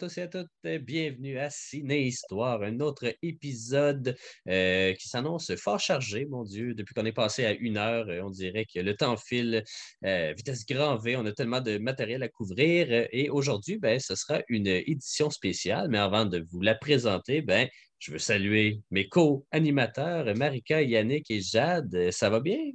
[0.00, 4.16] tous et à toutes, bienvenue à Ciné Histoire, un autre épisode
[4.48, 6.72] euh, qui s'annonce fort chargé, mon Dieu.
[6.72, 9.62] Depuis qu'on est passé à une heure, euh, on dirait que le temps file,
[10.06, 13.08] euh, vitesse grand V, on a tellement de matériel à couvrir.
[13.12, 17.68] Et aujourd'hui, ben, ce sera une édition spéciale, mais avant de vous la présenter, ben,
[17.98, 22.10] je veux saluer mes co-animateurs, Marika, Yannick et Jade.
[22.10, 22.70] Ça va bien?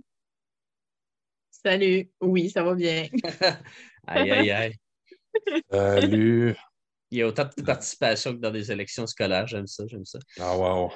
[1.49, 3.07] Salut, oui, ça va bien.
[4.05, 4.75] aïe, aïe, aïe.
[5.71, 6.55] Salut.
[7.15, 9.47] Il y a autant de participation que dans des élections scolaires.
[9.47, 10.19] J'aime ça, j'aime ça.
[10.37, 10.91] Ah, wow.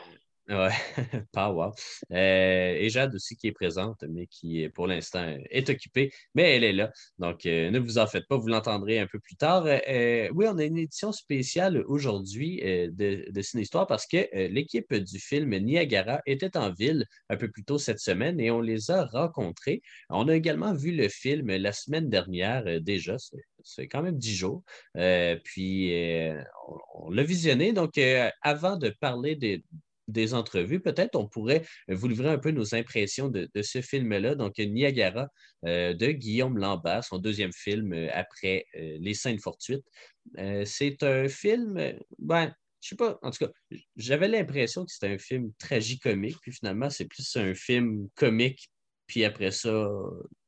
[0.50, 0.72] Ouais,
[1.36, 1.72] wow.
[2.12, 6.64] Euh, et Jade aussi qui est présente, mais qui pour l'instant est occupée, mais elle
[6.64, 6.92] est là.
[7.20, 9.66] Donc euh, ne vous en faites pas, vous l'entendrez un peu plus tard.
[9.68, 15.20] Euh, oui, on a une édition spéciale aujourd'hui de, de Ciné-Histoire parce que l'équipe du
[15.20, 19.06] film Niagara était en ville un peu plus tôt cette semaine et on les a
[19.06, 19.84] rencontrés.
[20.10, 23.18] On a également vu le film la semaine dernière déjà,
[23.64, 24.64] c'est quand même dix jours.
[25.44, 25.94] puis
[26.68, 27.72] on, on l'a visionné.
[27.72, 28.00] Donc
[28.42, 29.64] avant de parler des
[30.12, 34.36] des entrevues, peut-être on pourrait vous livrer un peu nos impressions de, ce film-là.
[34.36, 35.28] Donc, Niagara
[35.66, 39.86] euh, de Guillaume Lambert, son deuxième film euh, après euh, Les Scènes fortuites.
[40.66, 43.52] c'est un film, ben, je sais pas, en tout cas,
[43.98, 48.70] j'avais l'impression que c'était un film tragicomique, puis finalement, c'est plus un film comique,
[49.08, 49.88] puis après ça,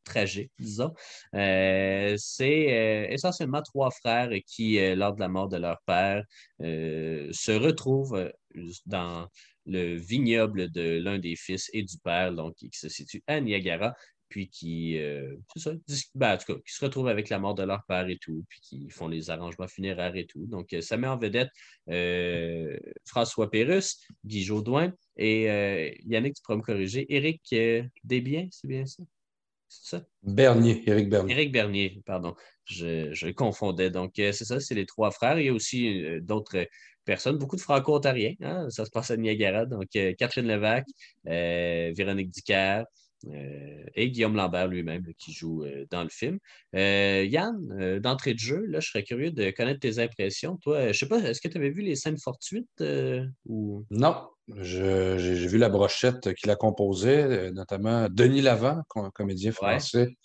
[0.06, 0.94] tragique, disons.
[1.34, 6.24] c'est essentiellement trois frères qui, lors de la mort de leur père,
[6.60, 8.32] se retrouvent
[8.86, 9.28] dans
[9.66, 13.96] le vignoble de l'un des fils et du père, donc qui se situe à Niagara,
[14.32, 15.36] puis qui, euh,
[16.16, 19.10] ben, qui se retrouvent avec la mort de leur père et tout, puis qui font
[19.10, 20.48] les arrangements funéraires et tout.
[20.48, 21.50] Donc, euh, ça met en vedette
[21.90, 27.54] euh, François Pérusse, Guy Jodoin et Yannick, tu pourras me corriger, Éric
[28.06, 29.04] Desbiens, c'est bien ça?
[29.68, 30.06] C'est ça?
[30.24, 31.34] Bernier, Éric Bernier.
[31.34, 32.34] Éric Bernier, pardon.
[32.66, 33.90] Je, je confondais.
[33.90, 35.40] Donc, c'est ça, c'est les trois frères.
[35.40, 36.68] Il y a aussi d'autres
[37.06, 38.34] personnes, beaucoup de franco-ontariens.
[38.42, 39.66] Hein, ça se passe à Niagara.
[39.66, 40.86] Donc, euh, Catherine Levac,
[41.28, 42.84] euh, Véronique Dicker
[43.28, 46.40] euh, et Guillaume Lambert lui-même qui joue dans le film.
[46.74, 50.58] Yann, d'entrée de jeu, là, je serais curieux de connaître tes impressions.
[50.58, 52.84] Toi, je ne sais pas, est-ce que tu avais vu les scènes fortuites
[53.46, 53.86] ou...
[53.92, 58.82] Non, j'ai vu la brochette qui la composait, notamment Denis Lavant,
[59.14, 60.16] comédien français.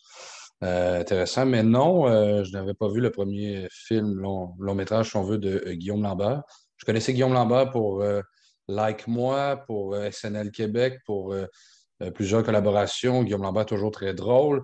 [0.62, 2.06] intéressant, mais non,
[2.44, 6.02] je n'avais pas vu le premier film, long, long métrage, si on veut, de Guillaume
[6.02, 6.44] Lambert.
[6.76, 8.20] Je connaissais Guillaume Lambert pour euh,
[8.68, 11.46] Like Moi, pour euh, SNL Québec, pour euh,
[12.14, 13.22] plusieurs collaborations.
[13.22, 14.62] Guillaume Lambert, toujours très drôle,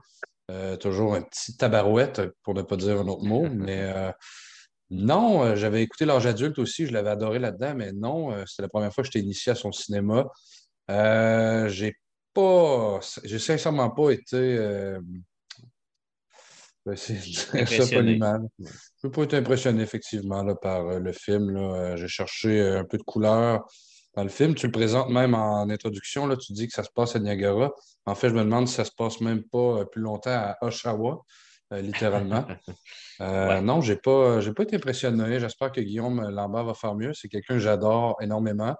[0.80, 3.48] toujours un petit tabarouette, pour ne pas dire un autre mot.
[3.50, 4.12] mais
[4.90, 8.92] non, j'avais écouté L'âge adulte aussi, je l'avais adoré là-dedans, mais non, c'était la première
[8.92, 10.26] fois que j'étais initié à son cinéma.
[10.88, 11.96] j'ai
[12.34, 14.58] pas, j'ai sincèrement pas été
[16.96, 17.20] c'est
[17.66, 18.48] ça, pas mal.
[18.58, 18.66] Je
[19.02, 21.56] peux pas être impressionné, effectivement, là, par euh, le film.
[21.56, 23.64] Euh, j'ai cherché euh, un peu de couleur
[24.14, 24.54] dans le film.
[24.54, 26.26] Tu le présentes même en introduction.
[26.26, 27.70] Là, tu dis que ça se passe à Niagara.
[28.06, 31.22] En fait, je me demande si ça se passe même pas plus longtemps à Oshawa,
[31.70, 32.46] littéralement.
[33.20, 35.38] Non, j'ai pas, pas été impressionné.
[35.38, 37.12] J'espère que Guillaume Lambert va faire mieux.
[37.14, 38.74] C'est quelqu'un que j'adore énormément.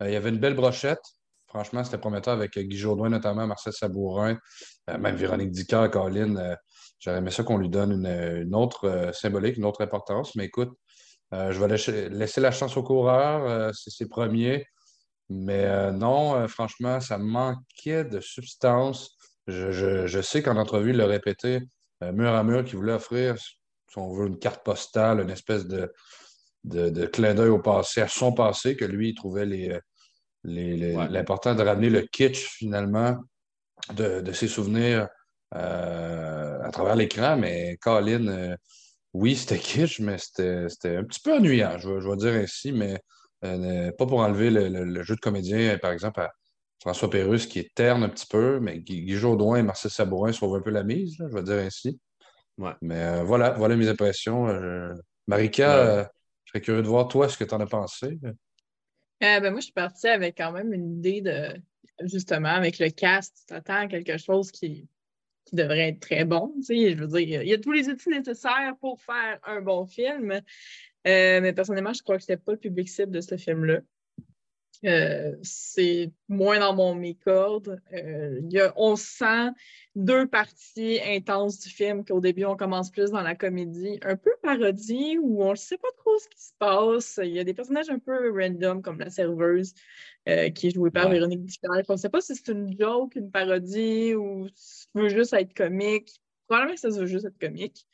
[0.00, 1.02] il y avait une belle brochette.
[1.46, 4.36] Franchement, c'était prometteur avec Guy Jourdouin, notamment Marcel Sabourin,
[4.88, 6.56] même Véronique Dicker, Colline.
[7.00, 10.34] J'aurais aimé ça qu'on lui donne une, autre euh, symbolique, une autre importance.
[10.36, 10.72] Mais écoute,
[11.32, 13.48] euh, je vais laisser, la chance au coureur.
[13.48, 14.66] Euh, c'est ses premiers.
[15.30, 19.16] Mais non, franchement, ça manquait de substance.
[19.46, 21.60] Je, sais qu'en entrevue, il l'a répété
[22.02, 23.56] mur à mur qu'il voulait offrir, si
[23.96, 25.90] on veut, une carte postale, une espèce de,
[26.64, 29.46] de, clin d'œil au passé, à son passé, que lui, il trouvait
[30.44, 33.16] l'important de ramener le kitsch, finalement,
[33.94, 35.08] de, de ses souvenirs
[35.54, 38.56] à travers l'écran, mais Colin, euh,
[39.12, 42.98] oui, c'était kitsch, mais c'était un petit peu ennuyant, je, je vais dire ainsi, mais
[43.44, 46.32] euh, pas pour enlever le, jeu de comédien, par exemple, à
[46.80, 50.56] François Pérusse, qui est terne un petit peu, mais Guy, Guy et Marcel Sabourin sauvent
[50.56, 51.98] un peu la mise, je vais dire ainsi.
[52.82, 54.46] Mais voilà, voilà mes impressions.
[55.26, 56.04] Marika,
[56.44, 58.18] je serais curieux de voir toi ce que tu en as pensé.
[59.20, 61.60] ben moi, je suis partie avec quand même une idée de
[62.02, 64.88] justement avec le cast, tu t'attends à quelque chose qui,
[65.44, 66.54] qui devrait être très bon.
[66.68, 70.32] Je veux dire, il y a tous les outils nécessaires pour faire un bon film.
[71.06, 73.80] Euh, mais personnellement, je crois que ce n'était pas le public cible de ce film-là.
[74.84, 77.80] Euh, c'est moins dans mon mes cordes.
[77.92, 79.50] Euh, il y a, on sent
[79.94, 84.32] deux parties intenses du film qu'au début, on commence plus dans la comédie, un peu
[84.42, 87.18] parodie, où on ne sait pas trop ce qui se passe.
[87.22, 89.72] Il y a des personnages un peu random, comme la serveuse,
[90.28, 91.82] euh, qui est jouée par Véronique Ducal.
[91.88, 95.32] On ne sait pas si c'est une joke, une parodie, ou si ça veut juste
[95.32, 96.20] être comique.
[96.46, 97.86] Probablement que ça veut juste être comique.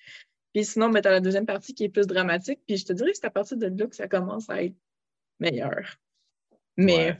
[0.52, 2.60] Puis sinon, ben, tu la deuxième partie qui est plus dramatique.
[2.66, 4.74] Puis je te dirais que c'est à partir de là que ça commence à être
[5.38, 6.00] meilleur.
[6.76, 7.18] Mais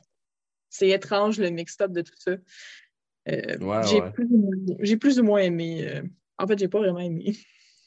[0.68, 2.32] c'est étrange le mix-up de tout ça.
[3.28, 3.86] Euh,
[4.82, 5.86] j'ai plus, ou moins aimé.
[5.86, 6.02] Euh,
[6.38, 7.36] en fait, j'ai pas vraiment aimé.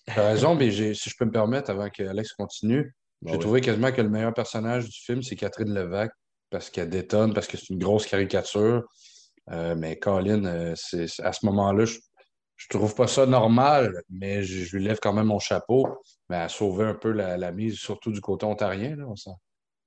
[0.07, 2.93] Tu as raison, mais si je peux me permettre, avant qu'Alex continue,
[3.25, 6.11] j'ai trouvé quasiment que le meilleur personnage du film, c'est Catherine Levac,
[6.49, 8.83] parce qu'elle détonne, parce que c'est une grosse caricature.
[9.51, 11.97] Euh, mais Colin, à ce moment-là, je,
[12.55, 15.87] je trouve pas ça normal, mais je, lui lève quand même mon chapeau.
[16.29, 18.95] Mais elle a sauvé un peu la, mise, surtout du côté ontarien.
[18.95, 19.15] Là, on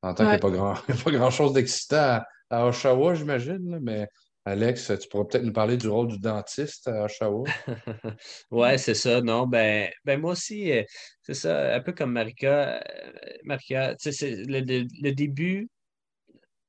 [0.07, 0.75] en tant qu'il n'y a pas, grand,
[1.05, 2.21] pas grand-chose d'excitant
[2.51, 4.09] à, Oshawa, j'imagine, mais
[4.45, 7.45] Alex, tu pourrais peut-être nous parler du rôle du dentiste à Oshawa.
[8.53, 9.21] oui, c'est ça.
[9.21, 10.85] Non, ben, ben moi aussi, euh,
[11.23, 12.77] c'est ça, un peu comme Marika.
[12.77, 13.13] Euh,
[13.43, 15.69] Marika, le, le, début,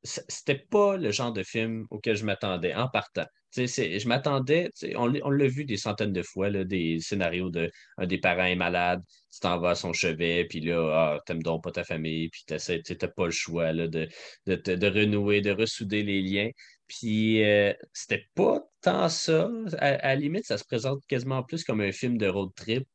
[0.03, 3.25] c'était pas le genre de film auquel je m'attendais en partant.
[3.65, 8.45] Je m'attendais, on, l'a vu des centaines de fois, des scénarios de un des parents
[8.45, 9.01] est malade,
[9.31, 12.43] tu t'en vas à son chevet, puis là, ah, t'aimes donc pas ta famille, puis
[12.47, 14.07] tu n'as pas le choix de,
[14.45, 16.49] de, renouer, de ressouder les liens.
[16.87, 19.49] Puis euh, c'était pas tant ça.
[19.79, 22.87] À, la limite, ça se présente quasiment plus comme un film de road trip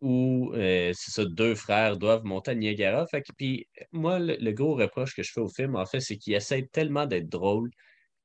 [0.00, 3.06] où euh, c'est ça, deux frères doivent monter à Niagara.
[3.06, 6.34] Fait puis moi, le, gros reproche que je fais au film, en fait, c'est qu'il
[6.34, 7.70] essaie tellement d'être drôle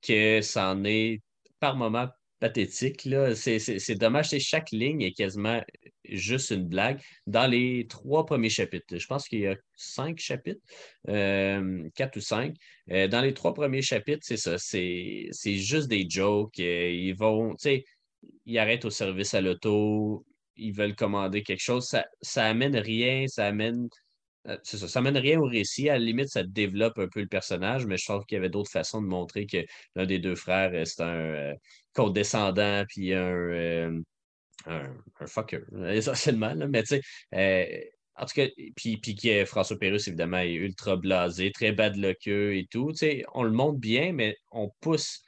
[0.01, 1.21] que ça en est
[1.59, 2.07] par moments
[2.39, 3.07] pathétique.
[3.35, 5.61] C'est dommage, c'est chaque ligne est quasiment
[6.05, 7.01] juste une blague.
[7.25, 10.61] Dans les trois premiers chapitres, je pense qu'il y a cinq chapitres,
[11.09, 12.55] euh, quatre ou cinq.
[12.91, 16.59] Euh, dans les trois premiers chapitres, c'est ça, c'est juste des jokes.
[16.59, 17.85] Euh, ils vont, tu sais,
[18.45, 20.25] ils arrêtent au service à l'auto,
[20.55, 21.85] ils veulent commander quelque chose.
[21.87, 23.89] Ça, ça amène rien, ça amène
[24.63, 25.89] c'est ça, ça mène rien au récit.
[25.89, 28.49] À la limite, ça développe un peu le personnage, mais je trouve qu'il y avait
[28.49, 29.57] d'autres façons de montrer que
[29.95, 31.53] l'un des deux frères, euh, c'est un euh,
[31.93, 34.01] condescendant, puis un,
[34.65, 34.93] un,
[35.25, 36.55] fucker, essentiellement.
[36.69, 37.01] Mais tu
[37.31, 42.13] sais, en tout cas, puis, puis François Pérus, évidemment, est ultra blasé, très bas de
[42.13, 42.91] queue et tout.
[42.91, 45.21] Tu sais, on le montre bien, mais on pousse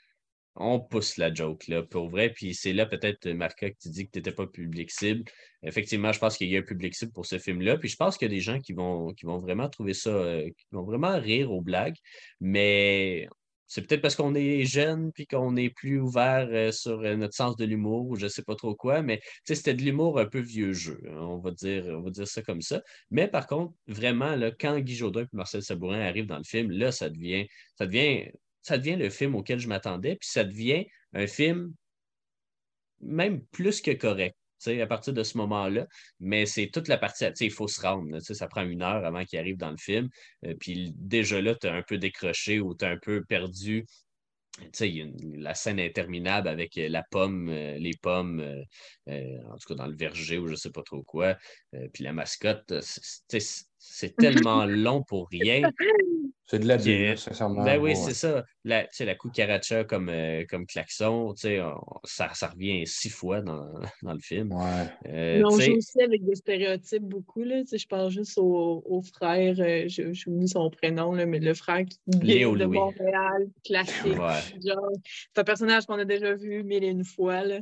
[0.56, 2.32] on pousse la joke, là, pour vrai.
[2.32, 5.24] Puis c'est là peut-être, Marca, que tu dis que tu n'étais pas public cible.
[5.64, 7.78] Effectivement, je pense qu'il y a un public cible pour ce film-là.
[7.78, 10.66] Puis je pense qu'il y a des gens qui vont, vraiment trouver ça, euh, qui
[10.72, 11.98] vont vraiment rire aux blagues.
[12.42, 13.28] Mais
[13.70, 17.36] c'est peut-être parce qu'on est jeune puis qu'on est plus ouvert euh, sur euh, notre
[17.36, 19.04] sens de l'humour ou je ne sais pas trop quoi.
[19.04, 21.00] Mais c'était de l'humour un peu vieux jeu.
[21.08, 22.82] Hein, on va, dire, on va dire ça comme ça.
[23.12, 26.72] Mais par contre, vraiment, là, quand Guy Jourdain et Marcel Sabourin arrivent dans le film,
[26.72, 27.48] là, ça devient,
[27.78, 28.32] ça devient
[28.62, 31.74] ça devient le film auquel je m'attendais, puis ça devient un film
[33.02, 34.36] même plus que correct.
[34.68, 35.88] à partir de ce moment-là,
[36.20, 39.40] mais c'est toute la partie, il faut se rendre, ça prend une heure avant qu'il
[39.40, 40.10] arrive dans le film,
[40.46, 43.86] euh, puis déjà là, tu as un peu décroché ou tu as un peu perdu
[44.62, 44.86] a
[45.38, 48.42] la scène interminable avec euh, la pomme, euh, les pommes,
[49.08, 51.38] en tout cas dans le verger ou je ne sais pas trop quoi,
[51.94, 53.69] puis la mascotte, c'est
[54.18, 55.70] tellement long pour rien.
[56.50, 56.80] C'est de la
[57.16, 57.64] sincèrement.
[57.64, 58.44] Ben oui, c'est ça.
[58.66, 64.20] La, la cucaracha comme, euh, comme klaxon, ça, ça revient six fois dans, dans le
[64.20, 64.52] film.
[64.54, 64.88] Ouais.
[65.08, 67.44] Euh, on joue aussi avec des stéréotypes beaucoup.
[67.44, 71.54] Là, je pense juste au, au frère, euh, j'ai oublié son prénom, là, mais le
[71.54, 74.18] frère qui vient de Montréal, classique.
[74.60, 77.44] C'est un personnage qu'on a déjà vu mille et une fois.
[77.44, 77.60] Là.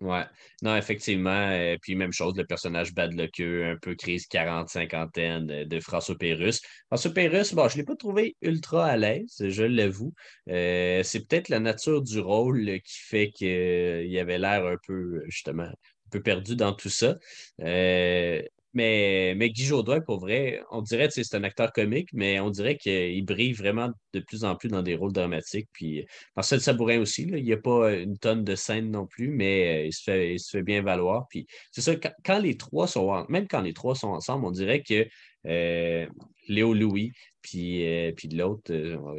[0.00, 0.24] Ouais,
[0.60, 1.30] non, effectivement.
[1.30, 6.16] Euh, puis même chose, le personnage bas de queue, un peu crise 40-50 de, François
[6.18, 6.60] Pérusse.
[6.88, 10.12] François Pérusse, bon, je ne l'ai pas trouvé ultra à l'aise, je l'avoue.
[10.50, 15.62] Euh, c'est peut-être la nature du rôle qui fait qu'il avait l'air un peu, justement,
[15.64, 17.16] un peu perdu dans tout ça.
[17.62, 18.42] Euh,
[18.76, 22.50] mais, mais Guy Jodoin, pour vrai, on dirait que c'est un acteur comique, mais on
[22.50, 25.68] dirait qu'il brille vraiment de plus en plus dans des rôles dramatiques.
[25.72, 26.04] Puis
[26.36, 29.86] Marcel Sabourin aussi, il n'y a pas une tonne de scènes non plus, mais euh,
[29.86, 31.26] il se fait, il se fait bien valoir.
[31.30, 34.82] Puis c'est ça, quand, les trois sont même quand les trois sont ensemble, on dirait
[34.82, 35.06] que
[35.46, 36.06] euh,
[36.46, 38.72] Léo Louis, puis, euh, l'autre,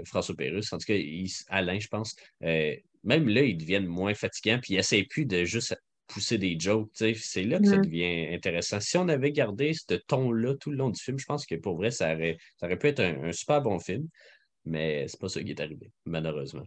[0.05, 0.99] François Pérus, en tout cas,
[1.47, 5.75] Alain, je pense, même là, ils deviennent moins fatigants, puis ils n'essaient plus de juste
[6.07, 6.89] pousser des jokes.
[6.93, 8.79] C'est là que ça devient intéressant.
[8.79, 11.75] Si on avait gardé ce ton-là tout le long du film, je pense que pour
[11.75, 14.07] vrai, ça aurait, ça aurait pu être un, super bon film,
[14.65, 16.65] mais c'est pas ça qui est arrivé, malheureusement.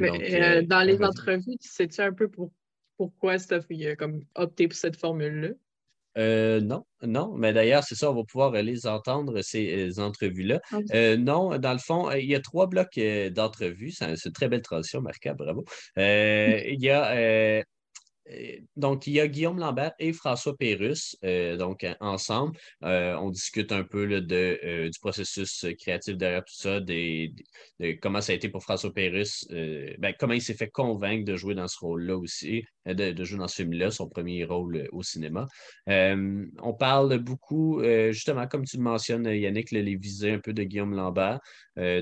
[0.00, 2.50] Euh, euh, dans les entrevues, tu sais-tu un peu pour,
[2.96, 5.50] pourquoi Stuff a comme opté pour cette formule-là?
[6.18, 10.60] Euh, non, non, mais d'ailleurs, c'est ça, on va pouvoir les entendre, ces entrevues-là.
[10.72, 12.98] Ah non, dans le fond, il y a trois blocs
[13.32, 13.92] d'entrevues.
[13.92, 15.64] C'est une très belle transition, Marca, bravo.
[15.96, 17.62] il y a
[18.76, 22.56] donc, il y a Guillaume Lambert et François Pérusse, euh, donc ensemble.
[22.84, 27.28] Euh, on discute un peu du processus créatif derrière tout ça, de
[28.00, 31.54] comment ça a été pour François Pérusse, ben, comment il s'est fait convaincre de jouer
[31.54, 35.46] dans ce rôle-là aussi, de, jouer dans ce film-là, son premier rôle au cinéma.
[35.86, 40.94] on parle beaucoup, justement, comme tu le mentionnes, Yannick, les visées un peu de Guillaume
[40.94, 41.40] Lambert.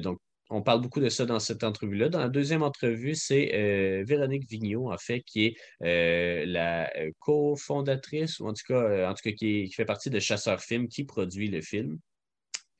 [0.03, 0.19] donc,
[0.50, 2.09] on parle beaucoup de ça dans cette entrevue-là.
[2.09, 7.11] Dans la deuxième entrevue, c'est euh, Véronique Vigneault, en fait, qui est euh, la euh,
[7.19, 11.61] cofondatrice, ou en tout cas, qui, qui, fait partie de Chasseur Film, qui produit le
[11.61, 11.99] film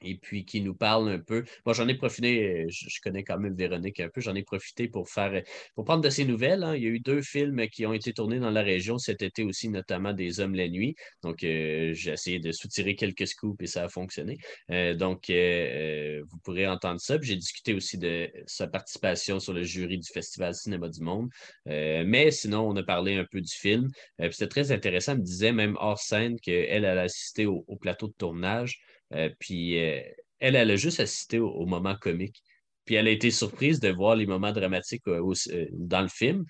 [0.00, 1.45] et puis qui nous parle un peu.
[1.67, 4.88] Moi, j'en ai profité, euh, je, connais quand même Véronique un peu, j'en ai profité
[4.88, 5.43] pour faire,
[5.75, 6.62] pour prendre de ses nouvelles.
[6.62, 6.76] Hein.
[6.76, 9.43] Il y a eu deux films qui ont été tournés dans la région cet été
[9.43, 10.95] aussi, notamment Des Hommes la nuit.
[11.23, 14.38] Donc, euh, j'ai essayé de soutirer quelques scoops et ça a fonctionné.
[14.71, 17.19] Euh, donc, vous pourrez entendre ça.
[17.21, 21.31] J'ai discuté aussi de sa participation sur le jury du Festival Cinéma du Monde.
[21.67, 23.88] mais sinon, on a parlé un peu du film.
[24.31, 25.12] C'était très intéressant.
[25.12, 28.81] Elle me disait même hors scène qu'elle, elle a assisté au plateau de tournage.
[29.14, 30.02] Euh, puis euh,
[30.40, 32.42] elle, elle a juste assisté au, moment comique.
[32.88, 35.35] Puis elle a été surprise de voir les moments dramatiques euh,
[35.73, 36.47] dans le film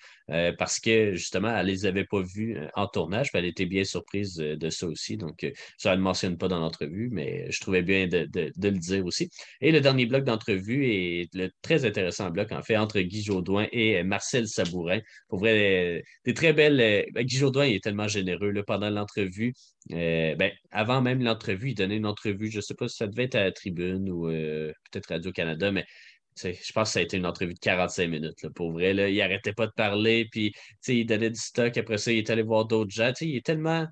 [0.57, 3.29] parce que justement, elle ne les avait pas vus en tournage.
[3.29, 5.17] Puis elle était bien surprise de ça aussi.
[5.17, 5.45] Donc,
[5.77, 9.29] ça, elle ne mentionne pas dans l'entrevue, mais je trouvais bien de, le dire aussi.
[9.59, 13.67] Et le dernier bloc d'entrevue est le très intéressant bloc, en fait, entre Guy Jodoin
[13.73, 14.99] et Marcel Sabourin.
[15.27, 17.05] Pour vrai, des très belles.
[17.11, 19.53] Ben, Guy Jodoin est tellement généreux pendant l'entrevue.
[19.91, 23.07] Euh, ben, avant même l'entrevue, il donnait une entrevue, je ne sais pas si ça
[23.07, 25.85] devait être à la tribune ou euh, peut-être Radio-Canada, mais
[26.43, 28.49] je pense que ça a été une entrevue de 45 minutes.
[28.55, 30.53] pour vrai, là, il n'arrêtait pas de parler, puis
[30.87, 31.77] il donnait du stock.
[31.77, 33.13] Après ça, il est allé voir d'autres gens.
[33.21, 33.87] Il est tellement.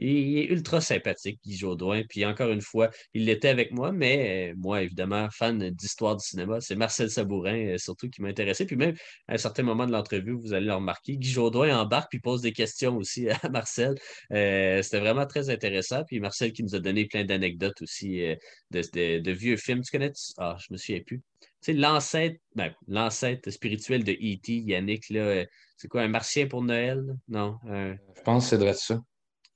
[0.00, 2.02] Il est ultra sympathique, Guy Jodoin.
[2.08, 6.24] Puis encore une fois, il l'était avec moi, mais euh, moi, évidemment, fan d'histoire du
[6.24, 8.64] cinéma, c'est Marcel Sabourin, euh, surtout, qui m'a intéressé.
[8.64, 8.94] Puis même,
[9.28, 12.40] à un certain moment de l'entrevue, vous allez le remarquer, Guy Jodoin embarque puis pose
[12.40, 13.94] des questions aussi à Marcel.
[14.32, 16.02] Euh, c'était vraiment très intéressant.
[16.04, 18.22] Puis Marcel qui nous a donné plein d'anecdotes aussi
[18.70, 19.82] de, vieux films.
[19.82, 20.12] Tu connais?
[20.38, 21.22] Ah, je me souviens plus.
[21.68, 25.44] L'ancêtre, ben, l'ancêtre spirituel de E.T., Yannick, là,
[25.76, 27.04] c'est quoi, un martien pour Noël?
[27.28, 27.58] Non.
[27.64, 29.00] Je pense que c'est de ça.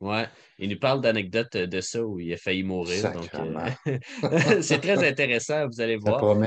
[0.04, 0.26] Ouais,
[0.58, 3.10] il nous parle d'anecdotes de ça où il a failli mourir.
[4.22, 6.22] Euh, c'est très intéressant, vous allez voir.
[6.22, 6.46] Oui,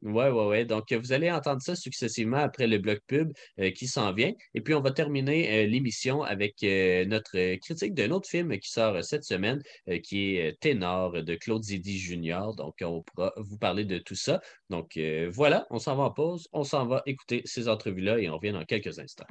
[0.00, 0.64] oui, oui.
[0.64, 3.30] Donc, vous allez entendre ça successivement après le bloc pub
[3.60, 4.32] euh, qui s'en vient.
[4.54, 9.04] Et puis, on va terminer euh, l'émission avec notre critique d'un autre film qui sort
[9.04, 9.60] cette semaine,
[10.02, 12.54] qui est Ténor de Claude Zidi Jr.
[12.56, 14.40] Donc, on pourra vous parler de tout ça.
[14.70, 14.98] Donc,
[15.30, 16.48] voilà, on s'en va en pause.
[16.54, 19.26] On s'en va écouter ces entrevues-là et on revient dans quelques instants.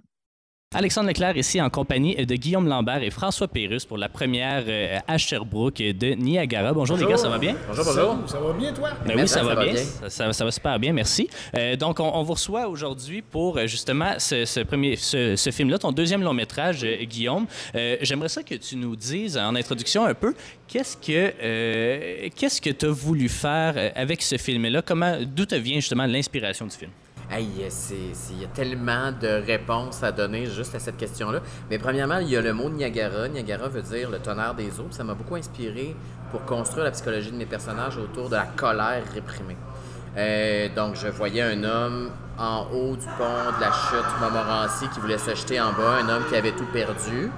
[0.76, 4.98] Alexandre Leclerc ici en compagnie de Guillaume Lambert et François Pérusse pour la première euh,
[5.08, 6.74] à Sherbrooke de Niagara.
[6.74, 7.56] Bonjour, les gars, ça va bien?
[7.68, 8.18] Bonjour, bonjour.
[8.26, 8.90] Ça, va bien, toi?
[9.06, 9.76] Ben oui, ça, va, bien.
[10.08, 11.30] Ça, va super bien, merci.
[11.56, 16.24] Euh, donc, on, vous reçoit aujourd'hui pour euh, justement ce, premier, ce, film-là, ton deuxième
[16.24, 17.46] long métrage, Guillaume.
[18.02, 20.34] J'aimerais ça que tu nous dises en introduction un peu
[20.68, 24.82] qu'est-ce que qu'est-ce que tu as voulu faire avec ce film-là?
[24.82, 26.92] Comment, d'où te vient justement l'inspiration du film?
[27.36, 31.40] Hey, il y a tellement de réponses à donner juste à cette question-là.
[31.68, 33.28] Mais premièrement, il y a le mot Niagara.
[33.28, 34.86] Niagara veut dire le tonnerre des eaux.
[34.92, 35.96] Ça m'a beaucoup inspiré
[36.30, 39.58] pour construire la psychologie de mes personnages autour de la colère réprimée.
[40.16, 45.00] Euh, donc, je voyais un homme en haut du pont de la chute Montmorency qui
[45.00, 47.32] voulait se jeter en bas, un homme qui avait tout perdu.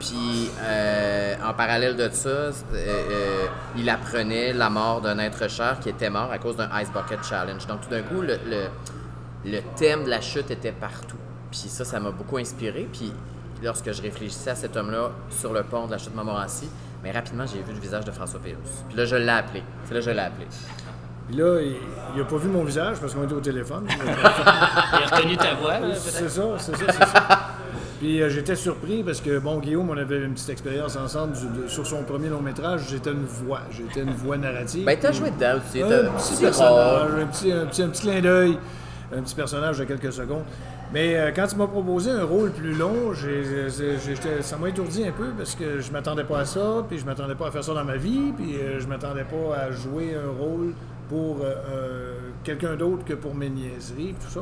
[0.00, 2.28] Puis, euh, en parallèle de ça,
[2.74, 3.46] euh,
[3.76, 7.22] il apprenait la mort d'un être cher qui était mort à cause d'un Ice Bucket
[7.22, 7.64] Challenge.
[7.68, 8.36] Donc, tout d'un coup, le
[9.76, 11.16] thème de la chute était partout.
[11.50, 12.88] Puis ça, ça m'a beaucoup inspiré.
[12.92, 13.12] Puis
[13.62, 16.68] lorsque je réfléchissais à cet homme-là sur le pont de la chute Montmorency,
[17.02, 18.84] mais rapidement, j'ai vu le visage de François Pérusse.
[18.88, 19.62] Puis là, je l'ai appelé.
[19.86, 20.46] C'est là je l'ai appelé.
[21.28, 23.86] Puis là, il n'a pas vu mon visage parce qu'on était au téléphone.
[23.88, 27.38] il a reconnu ta voix, C'est ça, c'est ça, c'est ça.
[28.00, 31.34] Puis euh, j'étais surpris parce que, bon, Guillaume, on avait une petite expérience ensemble
[31.68, 32.86] sur son premier long métrage.
[32.90, 33.60] J'étais une voix.
[33.70, 34.86] J'étais une voix narrative.
[34.86, 35.82] Ben, t'as joué dedans aussi.
[35.82, 38.58] Un, petit personnage, un petit, un petit, un petit clin d'œil
[39.16, 40.44] un petit personnage de quelques secondes.
[40.92, 43.12] Mais euh, quand tu m'as proposé un rôle plus long,
[44.40, 47.34] ça m'a étourdi un peu parce que je m'attendais pas à ça, puis je m'attendais
[47.34, 50.30] pas à faire ça dans ma vie, puis euh, je m'attendais pas à jouer un
[50.30, 50.74] rôle
[51.08, 52.14] pour euh,
[52.44, 54.40] quelqu'un d'autre que pour mes niaiseries, tout ça.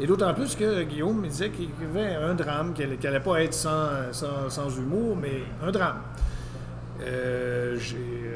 [0.00, 3.42] Et d'autant plus que Guillaume me disait qu'il y avait un drame, qu'il n'allait pas
[3.42, 5.98] être sans, sans, sans, humour, mais un drame.
[7.00, 8.30] j'ai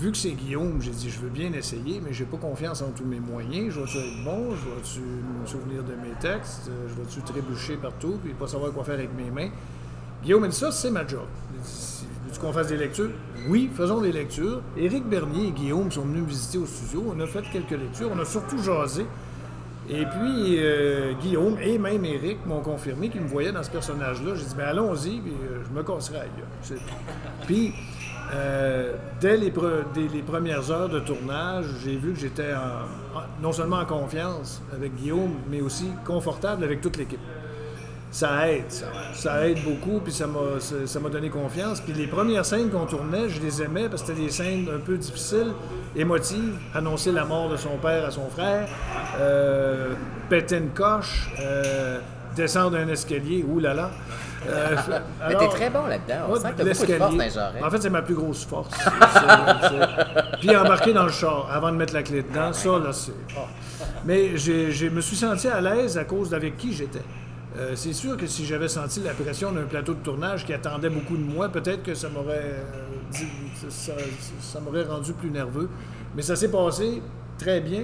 [0.00, 2.90] vu que c'est Guillaume, j'ai dit je veux bien essayer, mais j'ai pas confiance en
[2.90, 3.74] tous mes moyens.
[3.74, 4.50] Je vais-tu être bon?
[4.50, 6.70] Je vais-tu me souvenir de mes textes?
[6.88, 9.50] Je vais-tu trébucher partout puis pas savoir quoi faire avec mes mains?
[10.22, 11.26] Guillaume m'a dit ça, c'est ma job.
[12.26, 13.10] Veux-tu qu'on fasse des lectures?
[13.48, 14.62] Oui, faisons des lectures.
[14.76, 17.04] Éric Bernier et Guillaume sont venus me visiter au studio.
[17.14, 18.10] On a fait quelques lectures.
[18.12, 19.06] On a surtout jasé.
[19.88, 24.34] Et puis, euh, Guillaume et même Éric m'ont confirmé qu'ils me voyaient dans ce personnage-là.
[24.34, 26.28] J'ai dit, ben allons-y, puis euh, je me casserai
[27.46, 27.72] Puis,
[28.34, 32.52] euh, dès les, premières heures de tournage, j'ai vu que j'étais
[33.42, 37.20] non seulement en confiance avec Guillaume, mais aussi confortable avec toute l'équipe.
[38.10, 38.64] Ça aide,
[39.12, 41.80] ça, aide beaucoup, puis ça m'a, ça, ça m'a donné confiance.
[41.80, 44.78] Puis les premières scènes qu'on tournait, je les aimais parce que c'était des scènes un
[44.78, 45.52] peu difficiles,
[45.94, 46.56] émotives.
[46.74, 48.68] Annoncer la mort de son père à son frère,
[49.20, 49.92] euh,
[50.30, 52.00] péter une coche, euh,
[52.34, 53.90] descendre un escalier, oulala.
[54.48, 54.76] Euh,
[55.28, 56.26] Mais t'es très bon là-dedans.
[56.28, 57.66] On sent que t'as beaucoup de force dans.
[57.66, 58.70] En fait, c'est ma plus grosse force.
[60.40, 63.12] Puis embarquer dans le char avant de mettre la clé dedans, ça, là, c'est.
[63.36, 63.40] ah.
[64.04, 67.02] Mais je me suis senti à l'aise à cause d'avec qui j'étais.
[67.58, 70.90] Euh, c'est sûr que si j'avais senti la pression d'un plateau de tournage qui attendait
[70.90, 73.14] beaucoup de moi, peut-être que ça m'aurait euh,
[73.70, 74.02] ça, ça-
[74.40, 75.70] ça m'aurait rendu plus nerveux.
[76.14, 77.00] Mais ça s'est passé
[77.38, 77.82] très bien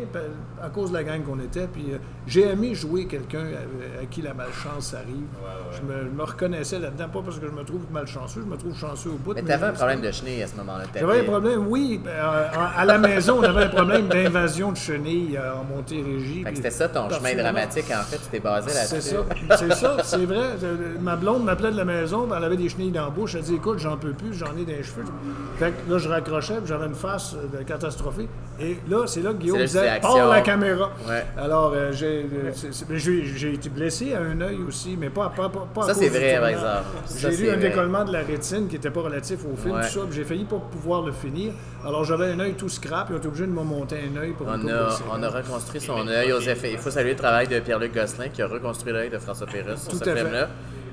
[0.62, 1.66] à cause de la gang qu'on était.
[1.66, 5.26] Puis euh, j'ai aimé jouer quelqu'un à, à qui la malchance arrive.
[5.73, 8.56] Je, me, je me reconnaissais là-dedans, pas parce que je me trouve malchanceux, je me
[8.56, 9.35] trouve chanceux au bout.
[9.35, 10.85] Mais t'avais un problème de chenille à ce moment-là.
[10.94, 12.00] j'avais un problème, oui.
[12.06, 16.44] euh, à- la maison, on avait un problème d'invasion de chenilles euh, en Montérégie.
[16.54, 19.16] C'était ça ton chemin dramatique, en fait, tu t'es basé là-dessus.
[19.59, 20.50] C'est ça, c'est vrai.
[20.62, 23.35] Euh, Ma blonde m'appelait de la maison, elle avait des chenilles dans la bouche.
[23.35, 25.04] Elle dit Écoute, j'en peux plus, j'en ai des cheveux.
[25.59, 28.28] Fait que là, je raccrochais, j'avais une face euh, de catastrophée.
[28.61, 30.90] Et là, c'est là que Guillaume disait la caméra.
[31.08, 31.25] Ouais.
[31.37, 35.87] Alors, euh, j'ai été blessé à un œil aussi, mais pas, pas, pas, pas à
[35.88, 36.84] Ça, c'est vrai, par exemple.
[37.18, 37.68] J'ai eu un vrai.
[37.68, 39.82] décollement de la rétine qui n'était pas relatif au film, Ouais.
[39.82, 41.52] tout ça, puis j'ai failli pas pouvoir le finir.
[41.84, 44.32] Alors, j'avais un œil tout scrap, ils ont été obligés de me monter un œil
[44.32, 46.72] pour On a, on a reconstruit son œil aux effets.
[46.72, 49.82] Il faut saluer le travail de Pierre-Luc Gosselin qui a reconstruit l'œil de François Pérusse
[49.82, 50.46] sur Tout ce à fait.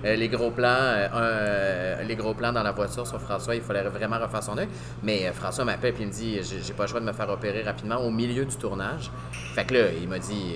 [0.06, 3.62] Euh, les gros plans, euh, euh, les gros plans dans la voiture sur François, il
[3.62, 4.70] fallait vraiment refaire son œil.
[5.03, 7.63] Mais François m'appelle et il me dit j'ai pas le choix de me faire opérer
[7.63, 9.12] rapidement au milieu du tournage.
[9.56, 10.56] Fait que là, il m'a dit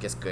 [0.00, 0.28] qu'est-ce que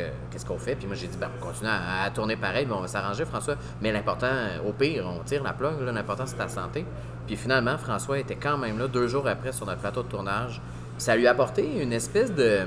[0.47, 0.77] qu'on fait?
[0.77, 3.57] Puis moi j'ai dit ben, on continue à, tourner pareil, mais on va s'arranger François.
[3.81, 4.33] Mais l'important,
[4.67, 5.81] au pire, on tire la plug.
[5.81, 6.85] L'important c'est ta santé.
[7.27, 10.61] Puis finalement, François était quand même là deux jours après sur notre plateau de tournage.
[10.99, 12.61] Ça lui a apporté une espèce de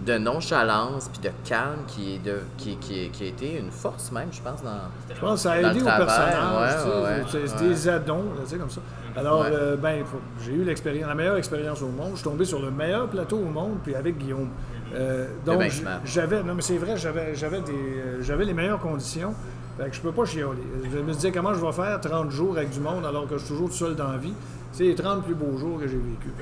[0.00, 4.12] de nonchalance puis de calme qui, est de, qui, qui, qui a été une force
[4.12, 4.70] même, je pense, dans...
[5.14, 6.60] Je pense que ça a aidé au personnage.
[6.60, 7.68] ouais, tu sais, ouais, ouais, c'est- c'est ouais.
[7.70, 8.80] des addons, tu sais, comme ça.
[9.16, 10.04] Alors, euh, ben,
[10.44, 12.10] j'ai eu l'expérience, la meilleure expérience au monde.
[12.12, 14.48] Je suis tombé sur le meilleur plateau au monde, puis avec Guillaume.
[14.94, 15.62] Euh, donc,
[16.04, 19.32] j'avais, non, mais c'est vrai, j'avais, j'avais, des, euh, j'avais les meilleures conditions.
[19.78, 20.62] Fait que je peux pas chialer.
[20.92, 23.44] Je me disais, comment je vais faire 30 jours avec du monde alors que je
[23.44, 24.34] suis toujours tout seul dans la vie?
[24.76, 26.32] C'est les 30 plus beaux jours que j'ai vécu.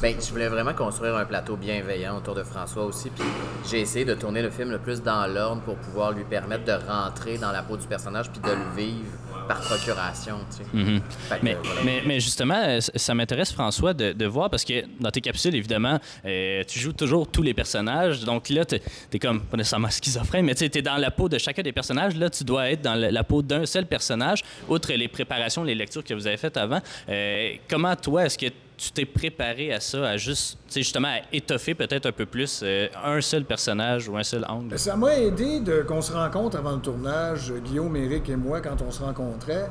[0.00, 3.24] Ben, je voulais vraiment construire un plateau bienveillant autour de François aussi, puis
[3.68, 6.86] j'ai essayé de tourner le film le plus dans l'ordre pour pouvoir lui permettre de
[6.86, 9.10] rentrer dans la peau du personnage puis de le vivre
[9.48, 10.64] par procuration, tu sais.
[10.64, 11.80] Que, Mais, voilà.
[11.84, 15.54] mais, mais justement, euh, ça- m'intéresse, François, de, de voir, parce que dans tes capsules,
[15.54, 18.20] évidemment, euh, tu joues toujours tous les personnages.
[18.24, 18.76] Donc là, tu
[19.12, 22.16] es comme, pas nécessairement schizophrène, mais tu es dans la peau de chacun des personnages.
[22.16, 25.74] Là, tu dois être dans la, la peau d'un seul personnage, outre les préparations, les
[25.74, 26.80] lectures que vous avez faites avant.
[27.08, 31.74] Euh, comment, toi, est-ce que tu t'es préparé à ça, à juste, justement, à étoffer
[31.74, 34.78] peut-être un peu plus euh, un seul personnage ou un seul angle?
[34.78, 38.90] Ça m'a aidé qu'on se rencontre avant le tournage, Guillaume, Éric et moi, quand on
[38.90, 39.68] se rencontrait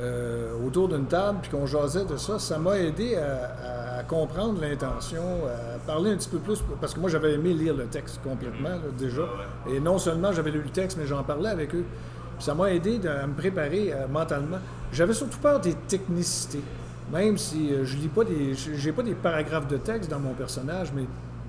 [0.00, 2.38] euh, autour d'une table, puis qu'on jasait de ça.
[2.38, 7.08] Ça m'a aidé à, comprendre l'intention, à parler un petit peu plus, parce que moi,
[7.08, 9.22] j'avais aimé lire le texte complètement, déjà.
[9.70, 11.84] Et non seulement j'avais lu le texte, mais j'en parlais avec eux.
[12.38, 14.58] Ça m'a aidé à me préparer euh, mentalement.
[14.92, 16.62] J'avais surtout peur des technicités.
[17.10, 18.54] Même si euh, je lis pas des.
[18.54, 21.04] J'ai pas des paragraphes de texte dans mon personnage, mais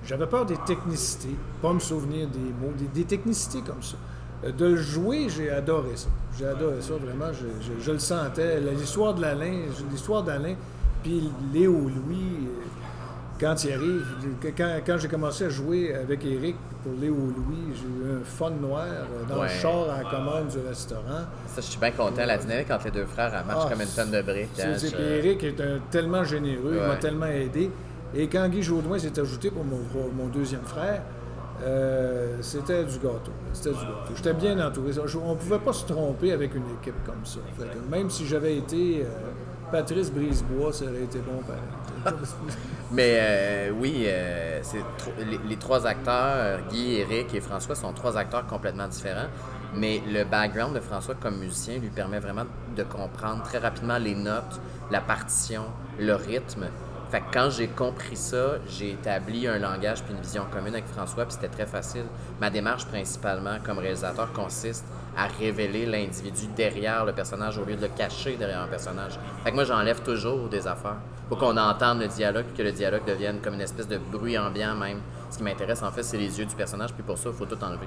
[0.06, 3.96] j'avais peur des technicités, pas me souvenir des mots, des, technicités comme ça.
[4.44, 6.08] Euh, De jouer, j'ai adoré ça.
[6.38, 7.32] J'ai adoré ça, vraiment.
[7.32, 8.60] Je, le sentais.
[8.60, 9.24] L'histoire de
[9.90, 10.54] l'histoire d'Alain,
[11.02, 12.83] puis Léo Louis, euh,
[13.40, 14.06] quand il arrive,
[14.56, 18.50] quand, quand j'ai commencé à jouer avec Eric pour Léo Louis, j'ai eu un fun
[18.50, 19.48] noir euh, dans Ouais.
[19.48, 21.24] le char à la commande du restaurant.
[21.48, 22.24] Ça, je suis bien content.
[22.24, 24.60] La dynamique entre les deux frères, elle marche Ah, comme une tonne de briques.
[24.60, 26.98] Hein, je- Eric est un- tellement généreux, il m'a Ouais.
[26.98, 27.70] tellement aidé.
[28.14, 31.02] Et quand Guy Jodoin s'est ajouté pour mon, pour mon deuxième frère,
[31.62, 33.32] euh, c'était du gâteau.
[33.52, 34.12] C'était du gâteau.
[34.14, 34.92] J'étais bien entouré.
[35.24, 37.40] On ne pouvait pas se tromper avec une équipe comme ça.
[37.58, 39.06] Fait que même si j'avais été euh,
[39.72, 42.14] Patrice Brisebois, ça aurait été bon pareil.
[42.94, 44.62] Mais euh, oui, euh,
[45.18, 49.26] les, les trois acteurs, Guy, Eric et François, sont trois acteurs complètement différents.
[49.74, 52.44] Mais le background de François comme musicien lui permet vraiment
[52.76, 54.60] de comprendre très rapidement les notes,
[54.92, 55.64] la partition,
[55.98, 56.66] le rythme.
[57.32, 61.34] Quand j'ai compris ça, j'ai établi un langage puis une vision commune avec François, puis
[61.34, 62.04] c'était très facile.
[62.40, 64.84] Ma démarche principalement comme réalisateur consiste
[65.16, 69.18] à révéler l'individu derrière le personnage au lieu de le cacher derrière un personnage.
[69.44, 70.98] Fait moi, j'enlève toujours des affaires.
[71.28, 74.74] Faut qu'on entende le dialogue, que le dialogue devienne comme une espèce de bruit ambiant
[74.74, 75.00] même.
[75.30, 77.46] Ce qui m'intéresse, en fait, c'est les yeux du personnage, puis pour ça, il faut
[77.46, 77.86] tout enlever.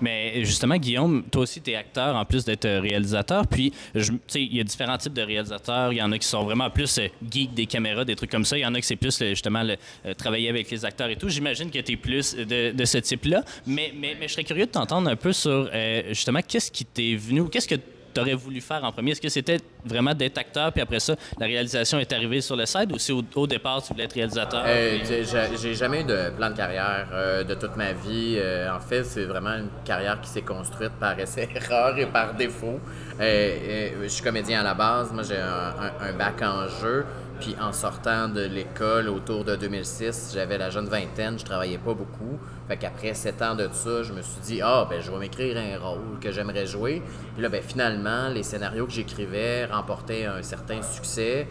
[0.00, 3.46] Mais justement, Guillaume, toi aussi, tu es acteur en plus d'être réalisateur.
[3.46, 5.92] Puis, il y a différents types de réalisateurs.
[5.92, 8.44] Il y en a qui sont vraiment plus euh, geeks des caméras, des trucs comme
[8.44, 8.56] ça.
[8.56, 9.76] Il y en a qui c'est plus euh, justement le,
[10.06, 11.28] euh, travailler avec les acteurs et tout.
[11.28, 13.42] J'imagine que tu es plus de, ce type-là.
[13.66, 17.14] Mais, mais, je serais curieux de t'entendre un peu sur euh, justement qu'est-ce qui t'est
[17.14, 17.76] venu, ou qu'est-ce que
[18.18, 19.12] tu aurais voulu faire en premier?
[19.12, 22.66] Est-ce que c'était vraiment d'être acteur, puis après ça, la réalisation est arrivée sur le
[22.66, 24.62] side, ou c'est au, au départ, tu voulais être réalisateur?
[24.66, 25.24] Euh, puis-
[25.62, 28.36] j'ai- jamais eu de plan de carrière euh, de toute ma vie.
[28.38, 32.80] Euh, en fait, c'est vraiment une carrière qui s'est construite par essai-erreur et par défaut.
[33.20, 35.12] Je suis comédien à la base.
[35.12, 37.04] Moi, j'ai un, un- un bac en jeu.
[37.40, 41.94] Puis en sortant de l'école autour de 2006, j'avais la jeune vingtaine, je travaillais pas
[41.94, 42.38] beaucoup.
[42.66, 45.56] Fait qu'après sept ans de ça, je me suis dit, ah, ben, je vais m'écrire
[45.56, 47.02] un rôle que j'aimerais jouer.
[47.34, 51.46] Puis là, ben, finalement, les scénarios que j'écrivais remportaient un certain succès.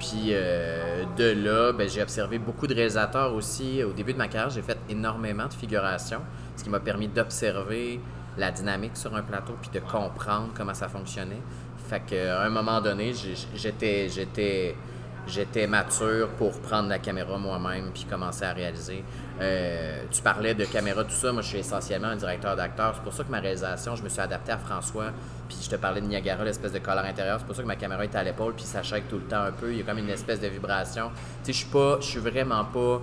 [0.00, 3.82] Puis euh, de là, ben, j'ai observé beaucoup de réalisateurs aussi.
[3.84, 6.20] Au début de ma carrière, j'ai fait énormément de figuration,
[6.56, 8.00] ce qui m'a permis d'observer
[8.36, 11.42] la dynamique sur un plateau puis de comprendre comment ça fonctionnait.
[11.88, 13.12] Fait qu'à un moment donné,
[13.54, 14.08] j'étais,
[15.28, 19.04] j'étais mature pour prendre la caméra moi-même puis commencer à réaliser.
[19.40, 21.32] Euh, tu parlais de caméra, tout ça.
[21.32, 22.94] Moi, je suis essentiellement un directeur d'acteur.
[22.96, 25.12] C'est pour ça que ma réalisation, je me suis adapté à François.
[25.48, 27.38] Puis je te parlais de Niagara, l'espèce de colère intérieur.
[27.38, 29.42] C'est pour ça que ma caméra était à l'épaule puis ça shake tout le temps
[29.42, 29.70] un peu.
[29.72, 31.10] Il y a comme une espèce de vibration.
[31.44, 33.00] Tu sais, je suis pas, je suis vraiment pas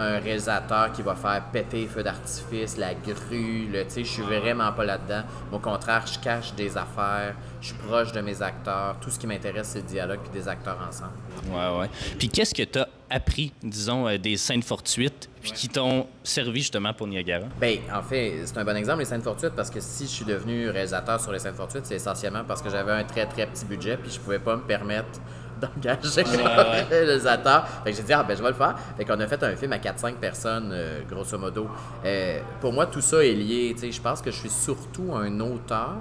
[0.00, 4.22] un réalisateur qui va faire péter feux d'artifice, la grue, le, tu sais, je suis
[4.22, 5.22] vraiment pas là-dedans.
[5.52, 8.96] Au contraire, je cache des affaires, je suis proche de mes acteurs.
[9.00, 11.12] Tout ce qui m'intéresse, c'est le dialogue puis des acteurs ensemble.
[11.52, 11.90] Ouais, ouais.
[12.18, 16.60] Puis qu'est-ce que tu as appris, disons, euh, des scènes fortuites, puis qui t'ont servi
[16.60, 17.46] justement pour Niagara?
[17.60, 20.24] Ben, en fait, c'est un bon exemple, les scènes fortuites, parce que si je suis
[20.24, 23.66] devenu réalisateur sur les scènes fortuites, c'est essentiellement parce que j'avais un très, très petit
[23.66, 25.20] budget, puis je pouvais pas me permettre
[25.60, 27.66] d'engager un réalisateur.
[27.84, 28.74] Fait que j'ai dit, ah ben je vais le faire.
[28.96, 31.68] Fait qu'on a fait un film à 4-5 personnes, euh, grosso modo.
[32.04, 33.76] Euh, pour moi, tout ça est lié.
[33.80, 35.96] Je pense que je suis surtout un auteur,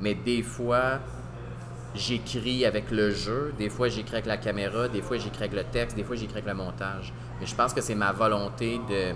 [0.00, 1.00] mais des fois,
[1.94, 5.64] j'écris avec le jeu, des fois j'écris avec la caméra, des fois j'écris avec le
[5.64, 7.12] texte, des fois j'écris avec le montage.
[7.40, 9.14] Mais je pense que c'est ma volonté de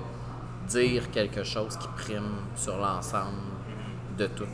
[0.68, 3.38] dire quelque chose qui prime sur l'ensemble
[4.18, 4.44] de tout.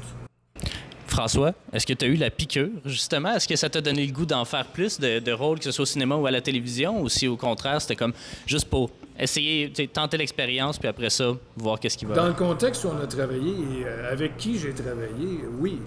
[1.18, 3.34] François, est-ce que tu as eu la piqûre, justement?
[3.34, 5.82] Est-ce que ça t'a donné le goût d'en faire plus de, rôles, que ce soit
[5.82, 8.12] au cinéma ou à la télévision, ou si au contraire, c'était comme
[8.46, 12.14] juste pour essayer, tenter l'expérience, puis après ça, voir qu'est-ce qui va?
[12.14, 15.80] Dans le contexte où on a travaillé et euh, avec qui j'ai travaillé, oui,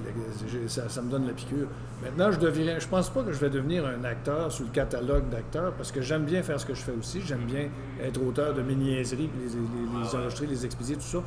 [0.67, 1.69] ça, me donne la piqûre.
[2.03, 5.29] Maintenant, je deviens, je pense pas que je vais devenir un acteur sous le catalogue
[5.29, 7.21] d'acteurs parce que j'aime bien faire ce que je fais aussi.
[7.25, 7.69] J'aime bien
[8.03, 11.19] être auteur de mes niaiseries, puis les, les- les enregistrer, les expédier, tout ça.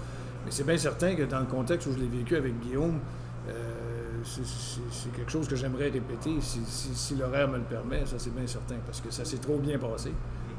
[0.44, 3.00] Mais c'est bien certain que dans le contexte où je l'ai vécu avec Guillaume,
[4.24, 8.34] c'est- quelque chose que j'aimerais répéter si, si- si l'horaire me le permet, ça c'est
[8.34, 10.12] bien certain, parce que ça s'est trop bien passé.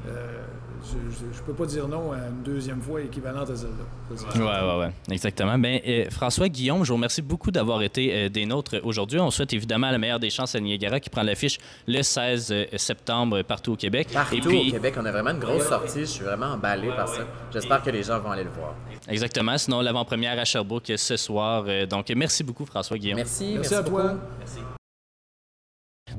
[0.07, 0.43] Euh,
[0.83, 4.35] je ne peux pas dire non à une deuxième fois équivalente à celle-là.
[4.35, 4.41] Ouais,
[4.73, 5.57] ouais, ouais, exactement.
[5.57, 9.19] Ben, euh, François Guillaume, je vous remercie beaucoup d'avoir été euh, des nôtres aujourd'hui.
[9.19, 11.57] On souhaite évidemment la meilleure des chances à Niagara qui prend l'affiche
[11.87, 14.09] le 16 euh, septembre partout au Québec.
[14.13, 16.01] Partout Et puis, au Québec, on a vraiment une grosse sortie.
[16.01, 17.21] Je suis vraiment emballé par ça.
[17.51, 18.75] J'espère que les gens vont aller le voir.
[19.07, 19.57] exactement.
[19.57, 21.65] Sinon, l'avant-première à Sherbrooke ce soir.
[21.67, 23.17] Euh, donc, merci beaucoup, François Guillaume.
[23.17, 24.03] Merci, Merci à toi.
[24.03, 24.74] beaucoup.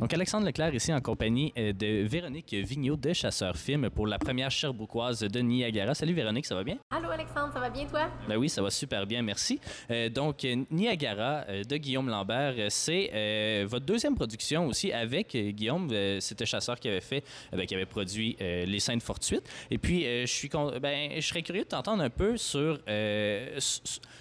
[0.01, 4.19] Donc, Alexandre Leclerc ici en compagnie euh, de Véronique Vigneault de Chasseur Film pour la
[4.19, 5.95] première Cherbouquoise de Niagara.
[5.95, 6.77] Salut Véronique, ça va bien?
[6.91, 8.11] Allô Alexandre, ça va bien toi?
[8.29, 9.59] Ben oui, ça va super bien, merci.
[9.91, 15.89] Euh, donc, Niagara euh, de Guillaume Lambert, c'est euh, votre deuxième production aussi avec Guillaume.
[16.21, 19.49] C'était Chasseur qui avait fait, ben, qui avait produit euh, Les scènes fortuites.
[19.71, 20.51] Et puis, je suis,
[20.83, 22.79] ben, je serais curieux de t'entendre un peu sur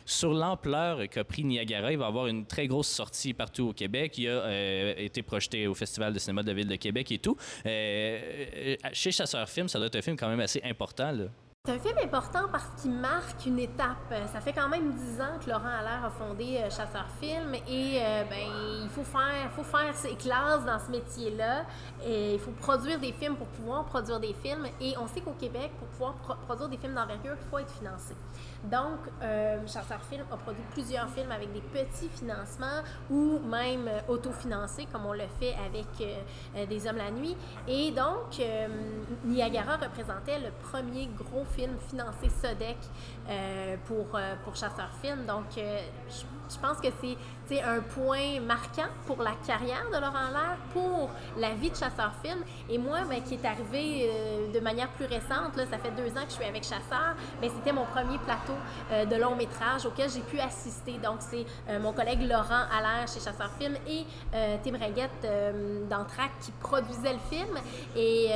[0.05, 1.91] sur l'ampleur qu'a pris Niagara.
[1.91, 4.17] Il va avoir une très grosse sortie partout au Québec.
[4.17, 7.35] Il a été projeté au Festival de cinéma de la ville de Québec et tout.
[7.65, 11.13] Euh, euh, chez Chasseur Film, ça doit être un film quand même assez important.
[11.65, 14.13] C'est un film important parce qu'il marque une étape.
[14.31, 17.99] Ça fait quand même dix ans que Laurent Allaire a fondé euh, Chasseur Film et
[18.29, 21.65] ben, il faut faire, faut faire ses classes dans ce métier-là.
[22.05, 24.67] Et il faut produire des films pour pouvoir produire des films.
[24.79, 27.73] Et on sait qu'au Québec, pour pouvoir pro- produire des films d'envergure, il faut être
[27.73, 28.13] financé.
[28.71, 33.99] Donc, euh, Chasseur Film a produit plusieurs films avec des petits financements ou même euh,
[34.07, 36.15] autofinancés, comme on le fait avec euh,
[36.55, 37.35] euh, Des Hommes la Nuit.
[37.67, 38.67] Et donc, euh,
[39.23, 42.77] Niagara représentait le premier gros film financé SODEC
[43.85, 45.25] pour, pour Chasseur Film.
[45.25, 50.57] Donc, je pense que c'est c'est un point marquant pour la carrière de Laurent Lair,
[50.73, 52.39] pour la vie de Chasseur Film.
[52.69, 56.09] Et moi, ben, qui est arrivé euh, de manière plus récente, là, ça fait deux
[56.11, 58.53] ans que je suis avec Chasseur, ben, c'était mon premier plateau
[58.91, 60.93] euh, de long métrage auquel j'ai pu assister.
[61.03, 64.05] Donc, c'est euh, mon collègue Laurent Allaire chez Chasseur Film et
[64.63, 67.55] Tim Reguette euh, d'Antrac qui produisait le film.
[67.95, 68.29] Et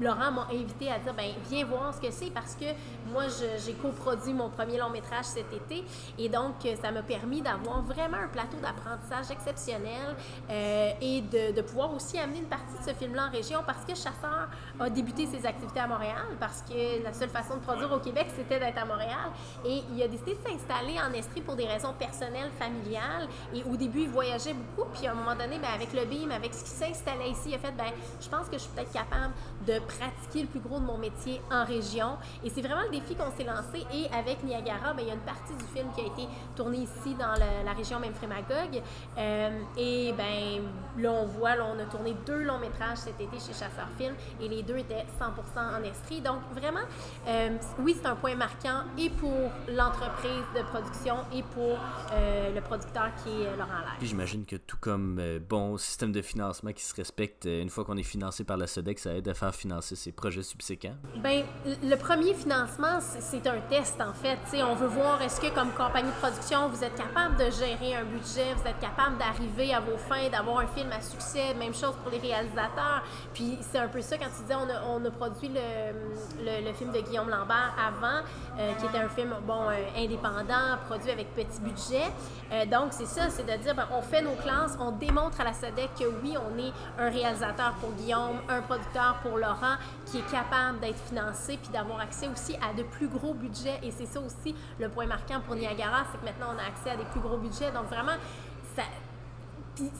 [0.00, 2.66] Laurent m'a invité à dire ben, viens voir ce que c'est parce que
[3.12, 3.24] moi,
[3.64, 5.84] j'ai coproduit mon premier long métrage cet été.
[6.18, 10.16] Et donc, ça m'a permis d'avoir vraiment un plateau d'apprentissage exceptionnel
[10.50, 13.84] euh, et de, de pouvoir aussi amener une partie de ce film-là en région parce
[13.84, 17.90] que Chasseur a débuté ses activités à Montréal parce que la seule façon de produire
[17.92, 19.30] au Québec, c'était d'être à Montréal.
[19.64, 23.28] Et il a décidé de s'installer en Estrie pour des raisons personnelles, familiales.
[23.54, 24.88] Et au début, il voyageait beaucoup.
[24.92, 27.54] Puis à un moment donné, ben, avec le BIM, avec ce qui s'installait ici, il
[27.54, 27.90] a fait, ben,
[28.20, 29.32] je pense que je suis peut-être capable
[29.66, 32.16] de pratiquer le plus gros de mon métier en région.
[32.44, 33.84] Et c'est vraiment le défi qu'on s'est lancé.
[33.92, 36.78] Et avec Niagara, ben, il y a une partie du film qui a été tournée
[36.78, 38.14] ici dans le- la région même
[38.50, 40.62] Euh, et ben
[40.98, 44.14] là, on voit, là, on a tourné deux longs métrages cet été chez Chasseur Film
[44.40, 46.20] et les deux étaient 100% en Estrie.
[46.20, 46.80] Donc vraiment,
[47.28, 51.78] euh, oui, c'est un point marquant et pour l'entreprise de production et pour
[52.12, 53.96] euh, le producteur qui est Laurent Lair.
[53.98, 57.96] Puis j'imagine que tout comme bon système de financement qui se respecte, une fois qu'on
[57.96, 60.94] est financé par la SEDEC, ça aide à faire financer ses projets subséquents.
[61.22, 61.44] Ben,
[61.82, 64.36] le premier financement, c'est- un test en fait.
[64.50, 67.48] Tu sais, on veut voir est-ce que comme compagnie de production, vous êtes capable de
[67.50, 71.54] gérer un budget, vous êtes capable d'arriver à vos fins, d'avoir un film à succès.
[71.54, 73.02] Même chose pour les réalisateurs.
[73.32, 77.30] Puis c'est un peu ça quand tu disais, on a, produit le film de Guillaume
[77.30, 78.20] Lambert avant,
[78.58, 82.12] euh, qui était un film bon euh, indépendant, produit avec petit budget.
[82.52, 85.44] Euh, donc c'est ça, c'est de dire, ben, on fait nos classes, on démontre à
[85.44, 90.18] la SEDEC que oui, on est un réalisateur pour Guillaume, un producteur pour Laurent, qui
[90.18, 93.78] est capable d'être financé puis d'avoir accès aussi à de plus gros budgets.
[93.82, 96.90] Et c'est ça aussi le point marquant pour Niagara, c'est que maintenant on a accès
[96.90, 97.70] à des plus gros budgets.
[97.72, 98.16] Donc vraiment,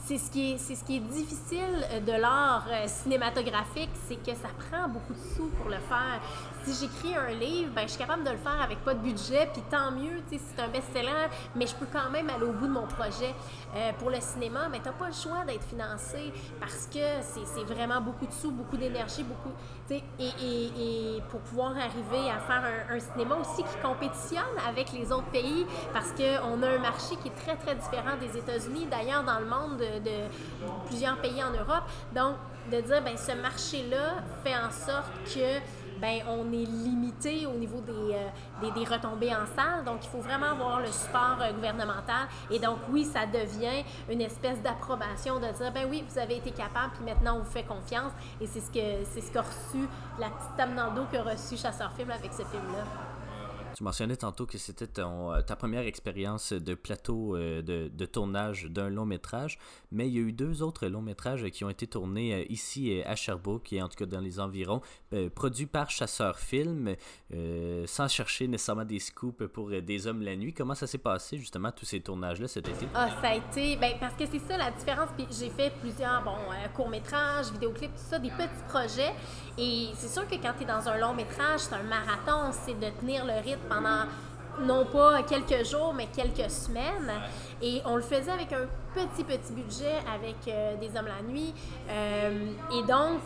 [0.05, 4.15] c'est ce qui est, c'est ce qui est difficile euh, de l'art euh, cinématographique, c'est
[4.15, 6.19] que ça prend beaucoup de sous pour le faire.
[6.67, 9.49] Si j'écris un livre, ben, je suis capable de le faire avec pas de budget,
[9.53, 12.67] puis tant mieux, si c'est un best-seller, mais je peux quand même aller au bout
[12.67, 13.33] de mon projet.
[13.73, 17.63] Euh, pour le cinéma, ben, tu n'as pas le choix d'être financé parce que c'est
[17.63, 19.53] vraiment beaucoup de sous, beaucoup d'énergie, beaucoup.
[19.89, 24.91] Et, et, et pour pouvoir arriver à faire un, un cinéma aussi qui compétitionne avec
[24.91, 28.87] les autres pays, parce qu'on a un marché qui est très, très différent des États-Unis,
[28.91, 31.85] d'ailleurs dans le monde, de, de plusieurs pays en Europe.
[32.13, 32.35] Donc,
[32.69, 35.61] de dire, ben ce marché-là fait en sorte que
[35.97, 38.27] ben, on est limité au niveau des, euh,
[38.61, 39.83] des, des retombées en salle.
[39.85, 42.27] Donc, il faut vraiment avoir le support euh, gouvernemental.
[42.51, 46.51] Et donc, oui, ça devient une espèce d'approbation de dire, ben oui, vous avez été
[46.51, 48.11] capable, puis maintenant, on vous fait confiance.
[48.41, 48.67] Et c'est ce
[49.11, 49.87] c'est ce qu'a reçu,
[50.19, 53.06] la petite dos qu'a reçu Chasseur Film avec ce film-là.
[53.77, 58.89] Tu mentionnais tantôt que c'était euh, ta première expérience de plateau euh, de, tournage d'un
[58.89, 59.59] long métrage,
[59.91, 63.03] mais il y a eu deux autres longs métrages qui ont été tournés euh, ici
[63.05, 64.81] à Sherbrooke et en tout cas dans les environs,
[65.35, 66.95] produits par Chasseur Film,
[67.85, 70.53] sans chercher nécessairement des scoops pour des hommes la nuit.
[70.53, 72.87] Comment ça s'est passé justement tous ces tournages-là cet été?
[72.95, 73.75] Ah, ça a été.
[73.77, 75.09] Ben, parce que c'est ça la différence.
[75.29, 79.13] J'ai fait plusieurs bon, euh, courts-métrages, vidéoclips, tout ça, des petits projets.
[79.57, 82.79] Et c'est sûr que quand tu es dans un long métrage, c'est un marathon, c'est
[82.79, 84.05] de tenir le rythme pendant
[84.59, 87.11] non pas quelques jours, mais quelques semaines.
[87.61, 91.53] Et on le faisait avec un petit, petit budget, avec euh, des hommes la nuit.
[91.89, 93.21] Euh, et donc,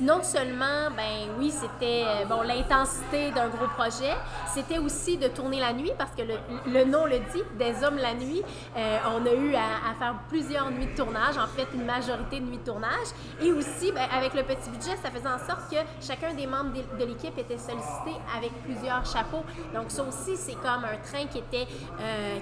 [0.00, 4.14] non seulement, ben oui, c'était euh, bon l'intensité d'un gros projet,
[4.52, 6.34] c'était aussi de tourner la nuit, parce que le,
[6.66, 8.42] le nom le dit, des hommes la nuit.
[8.76, 12.58] On a eu à, faire plusieurs nuits de tournage, en fait, une majorité de nuits
[12.58, 13.08] de tournage.
[13.40, 16.72] Et aussi, ben, avec le petit budget, ça faisait en sorte que chacun des membres
[16.72, 19.44] de, de l'équipe était sollicité avec plusieurs chapeaux.
[19.74, 21.66] Donc, ça aussi, c'est comme un train qui était,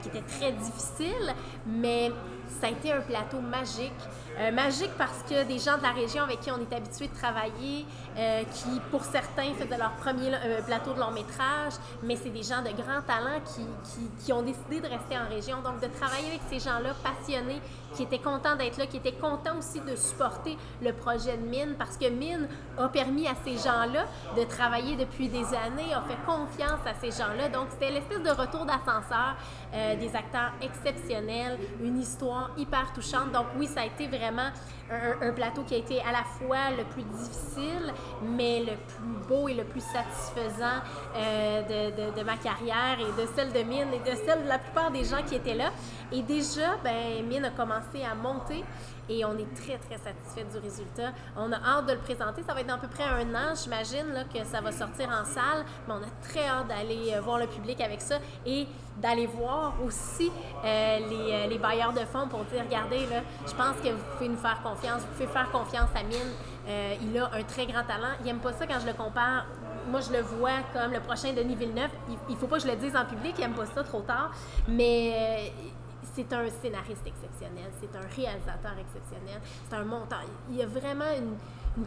[0.02, 1.13] qui était très difficile,
[1.66, 2.10] mais
[2.60, 3.92] ça a été un plateau magique.
[4.38, 7.14] Euh, magique parce que des gens de la région avec qui on est habitué de
[7.14, 7.86] travailler,
[8.18, 12.42] euh, qui pour certains faisaient leur premier euh, plateau de long métrage, mais c'est des
[12.42, 15.62] gens de grand talent qui, qui, qui ont décidé de rester en région.
[15.62, 17.60] Donc de travailler avec ces gens-là passionnés,
[17.94, 21.74] qui étaient contents d'être là, qui étaient contents aussi de supporter le projet de Mine,
[21.78, 24.04] parce que Mine a permis à ces gens-là
[24.36, 27.48] de travailler depuis des années, a fait confiance à ces gens-là.
[27.48, 29.36] Donc c'était l'espèce de retour d'ascenseur,
[29.72, 33.32] euh, des acteurs exceptionnels, une histoire hyper touchante.
[33.32, 34.50] Donc oui, ça a été vraiment
[34.90, 37.92] un, plateau qui a été à la fois le plus difficile,
[38.22, 40.80] mais le plus beau et le plus satisfaisant
[41.16, 44.48] euh, de, de, de, ma carrière et de celle de Mine et de celle de
[44.48, 45.70] la plupart des gens qui étaient là.
[46.12, 48.64] Et déjà, ben, Mine a commencé à monter.
[49.08, 51.12] Et on est très, très satisfait du résultat.
[51.36, 52.42] On a hâte de le présenter.
[52.42, 55.24] Ça va être dans à peu près un an, j'imagine, que ça va sortir en
[55.24, 59.26] salle, mais on a très hâte d'aller euh, voir le public avec ça et d'aller
[59.26, 60.30] voir aussi
[60.64, 64.04] euh, les, euh, les, bailleurs de fonds pour dire, regardez, là, je pense que vous
[64.16, 66.98] pouvez nous faire confiance, vous pouvez faire confiance à Mine.
[67.02, 68.14] il a un très grand talent.
[68.20, 69.46] Il n'aime pas ça quand je le compare
[69.86, 71.90] moi, je le vois comme le prochain Denis Villeneuve.
[72.08, 74.00] Il ne faut pas que je le dise en public, il n'aime pas ça trop
[74.00, 74.30] tard.
[74.66, 75.52] Mais
[76.14, 80.22] c'est un scénariste exceptionnel, c'est un réalisateur exceptionnel, c'est un monteur.
[80.50, 81.36] Il y a vraiment une,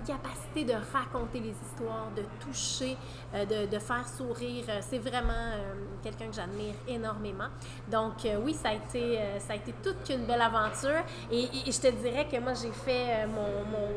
[0.06, 2.98] capacité de raconter les histoires, de toucher,
[3.34, 4.66] euh, de, faire sourire.
[4.68, 7.48] Euh, c'est vraiment euh, quelqu'un que j'admire énormément.
[7.90, 11.06] Donc oui, ça a, été, ça a été toute une belle aventure.
[11.32, 13.88] Et, je te dirais que moi, j'ai fait mon,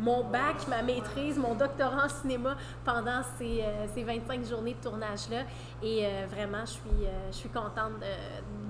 [0.00, 5.42] mon, bac, ma maîtrise, mon doctorat en cinéma pendant ces, ces 25 journées de tournage-là.
[5.82, 7.92] Et vraiment, je suis, je suis contente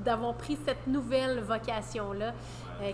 [0.04, 2.32] d'avoir pris cette nouvelle vocation-là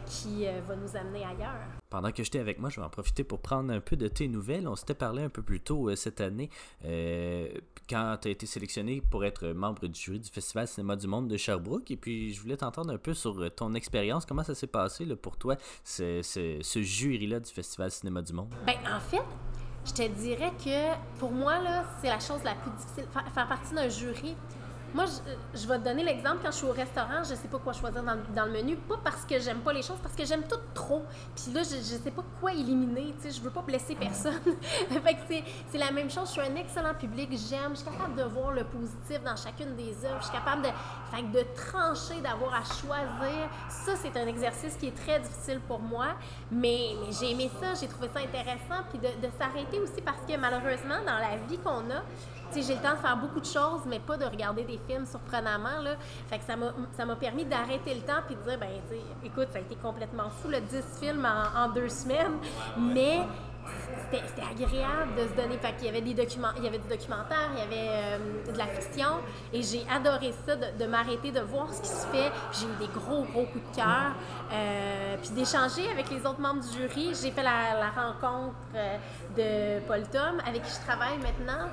[0.06, 1.75] qui va nous amener ailleurs.
[1.90, 4.26] Pendant que j'étais avec moi, je vais en profiter pour prendre un peu de tes
[4.26, 4.66] nouvelles.
[4.66, 6.50] On s'était parlé un peu plus tôt euh, cette année
[6.84, 7.48] euh,
[7.88, 11.28] quand tu as été sélectionné pour être membre du jury du Festival Cinéma du Monde
[11.28, 11.90] de Sherbrooke.
[11.90, 14.26] Et puis, je voulais t'entendre un peu sur euh, ton expérience.
[14.26, 18.52] Comment ça s'est passé pour toi, ce, ce, jury-là du Festival Cinéma du Monde?
[18.66, 19.22] Ben, en fait,
[19.84, 23.06] je te dirais que pour moi, là, c'est la chose la plus difficile.
[23.32, 24.34] Faire partie d'un jury,
[24.96, 25.04] moi,
[25.52, 26.38] je, vais te donner l'exemple.
[26.42, 28.76] Quand je suis au restaurant, je sais pas quoi choisir dans, le menu.
[28.76, 31.02] Pas parce que j'aime pas les choses, parce que j'aime tout trop.
[31.34, 33.14] Puis là, je, je sais pas quoi éliminer.
[33.20, 34.40] Tu sais, je veux pas blesser personne.
[34.88, 36.28] fait que c'est la même chose.
[36.28, 37.28] Je suis un excellent public.
[37.32, 37.72] J'aime.
[37.72, 40.20] Je suis capable de voir le positif dans chacune des œuvres.
[40.20, 40.70] Je suis capable de,
[41.14, 43.50] fait de trancher, d'avoir à choisir.
[43.68, 46.16] Ça, c'est un exercice qui est très difficile pour moi.
[46.50, 47.74] Mais, j'ai aimé ça.
[47.78, 48.82] J'ai trouvé ça intéressant.
[48.88, 52.02] Puis de s'arrêter aussi parce que malheureusement, dans la vie qu'on a,
[52.62, 55.80] j'ai le temps de faire beaucoup de choses, mais pas de regarder des films surprenamment.
[55.82, 55.96] Là.
[56.28, 58.68] Fait que ça m'a permis d'arrêter le temps puis de dire, ben,
[59.24, 62.38] écoute, ça a été complètement fou, le 10 films en, deux semaines,
[62.78, 63.20] mais
[64.10, 65.58] c'était agréable de se donner.
[65.58, 68.52] Fait qu'il y avait des documents, il y avait du documentaire, il y avait euh,
[68.52, 69.20] de la fiction,
[69.52, 72.30] et j'ai adoré ça, de, m'arrêter, de voir ce qui se fait.
[72.52, 74.12] J'ai eu des gros, gros coups de cœur.
[74.52, 77.12] Euh, puis d'échanger avec les autres membres du jury.
[77.20, 78.96] J'ai fait la, rencontre euh,
[79.36, 81.68] de Paul Tom, avec qui je travaille maintenant.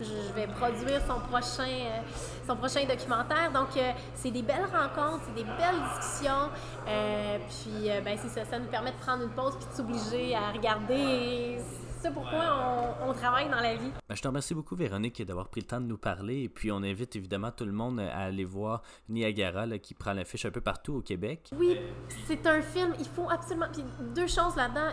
[0.00, 2.02] Je vais produire son prochain,
[2.46, 3.50] son prochain documentaire.
[3.52, 3.68] Donc,
[4.14, 6.50] c'est des belles rencontres, c'est des belles discussions.
[6.84, 10.52] puis, ben, c'est ça, ça nous permet de prendre une pause puis de s'obliger à
[10.52, 11.58] regarder
[12.00, 13.90] c'est pourquoi on, travaille dans la vie.
[14.08, 16.42] Ben, je te remercie beaucoup, Véronique, d'avoir pris le temps de nous parler.
[16.44, 20.46] Et puis, on invite évidemment tout le monde à aller voir Niagara, qui prend l'affiche
[20.46, 21.50] un peu partout au Québec.
[21.56, 21.78] Oui,
[22.26, 22.94] c'est un film.
[22.98, 23.66] Il faut absolument.
[23.72, 23.84] Puis,
[24.14, 24.90] deux choses là-dedans.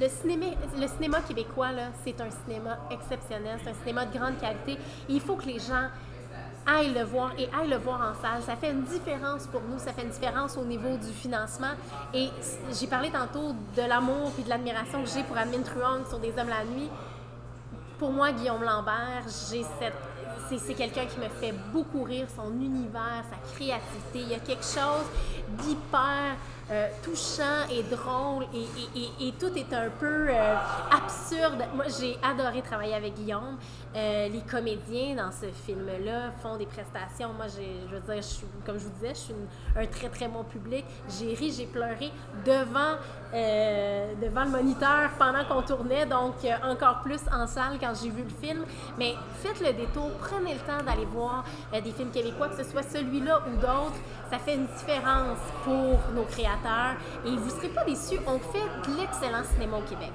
[0.00, 0.46] Le cinéma,
[0.78, 1.70] le cinéma québécois,
[2.04, 3.58] c'est un cinéma exceptionnel.
[3.62, 4.76] C'est un cinéma de grande qualité.
[5.08, 5.88] Il faut que les gens
[6.66, 8.42] aille le voir et aille le voir en salle.
[8.42, 11.72] Ça fait une différence pour nous, ça fait une différence au niveau du financement.
[12.12, 12.28] Et
[12.72, 16.30] j'ai parlé tantôt de l'amour et de l'admiration que j'ai pour Amin Truong sur Des
[16.38, 16.88] Hommes la nuit.
[17.98, 19.94] Pour moi, Guillaume Lambert, j'ai cette
[20.58, 24.20] c'est quelqu'un qui me fait beaucoup rire, son univers, sa créativité.
[24.20, 25.06] Il y a quelque chose
[25.48, 26.36] d'hyper
[26.70, 30.56] euh, touchant et drôle et, tout est un peu euh,
[30.90, 31.64] absurde.
[31.74, 33.58] Moi, j'ai adoré travailler avec Guillaume.
[33.96, 37.32] Euh, les comédiens dans ce film-là font des prestations.
[37.32, 39.34] Moi, je veux dire, je suis, comme je vous disais, je suis
[39.76, 40.84] un très, très bon public.
[41.08, 42.10] J'ai ri, j'ai pleuré
[42.44, 42.96] devant,
[43.32, 48.46] devant le moniteur pendant qu'on tournait, donc encore plus en salle quand j'ai vu le
[48.46, 48.64] film.
[48.98, 52.82] Mais faites le détour, prenez le temps d'aller voir des films québécois, que ce soit
[52.82, 54.00] celui-là ou d'autres.
[54.30, 58.90] Ça fait une différence pour nos créateurs et vous ne serez pas déçus, on fait
[58.90, 60.12] de l'excellent cinéma au Québec.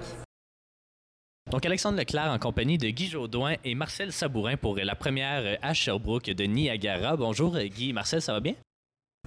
[1.51, 5.73] Donc, Alexandre Leclerc en compagnie de Guy Jodoin et Marcel Sabourin pour la première à
[5.73, 7.17] Sherbrooke de Niagara.
[7.17, 8.53] Bonjour Guy, Marcel, ça va bien?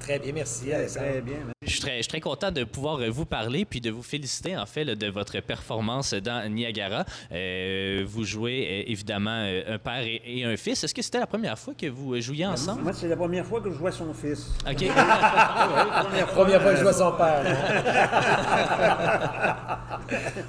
[0.02, 0.66] Très bien, merci.
[0.66, 1.36] Très bien.
[1.64, 4.66] Je suis très, très, content de pouvoir euh, vous parler puis de vous féliciter en
[4.66, 7.04] fait de votre performance dans Niagara.
[7.30, 10.82] Euh, vous jouez euh, évidemment un père et, un fils.
[10.82, 12.82] Est-ce que c'était la première fois que vous jouiez ensemble?
[12.82, 14.50] Moi, c'est la première fois que je vois son fils.
[14.68, 14.74] OK.
[14.74, 17.44] première, fois, première fois que je vois son père.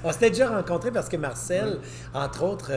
[0.04, 1.80] On s'était déjà rencontrés parce que Marcel,
[2.14, 2.72] entre autres,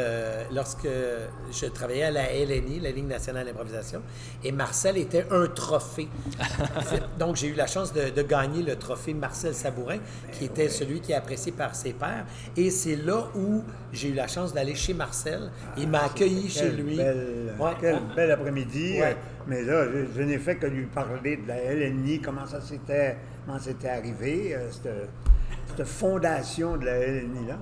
[0.53, 4.03] lorsque je travaillais à la LNI, la Ligue nationale d'improvisation,
[4.45, 6.09] et Marcel était un trophée.
[7.19, 9.99] Donc, j'ai eu la chance de, gagner le trophée Marcel Sabourin,
[10.33, 12.27] qui était celui qui est apprécié par ses pairs.
[12.57, 15.51] Et c'est là où j'ai eu la chance d'aller chez Marcel.
[15.77, 16.97] Il m'a accueilli chez lui.
[17.81, 18.99] Quel bel après-midi.
[19.47, 23.59] Mais là, je, n'ai fait que lui parler de la LNI, comment ça s'était, comment
[23.61, 25.09] c'était arrivé, euh, cette,
[25.77, 27.57] cette, fondation de la LNI-là.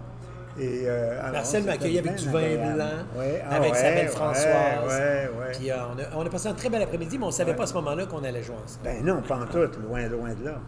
[0.61, 5.03] Euh, Marcel m'a accueilli avec du vin blanc, ah avec sa belle Françoise.
[5.59, 5.77] Puis euh,
[6.15, 8.07] on, a, passé un très bel après-midi, mais on ne savait pas à ce moment-là
[8.07, 8.85] qu'on allait jouer ensemble.
[8.85, 10.61] Ben non, pas en tout, loin, loin de là.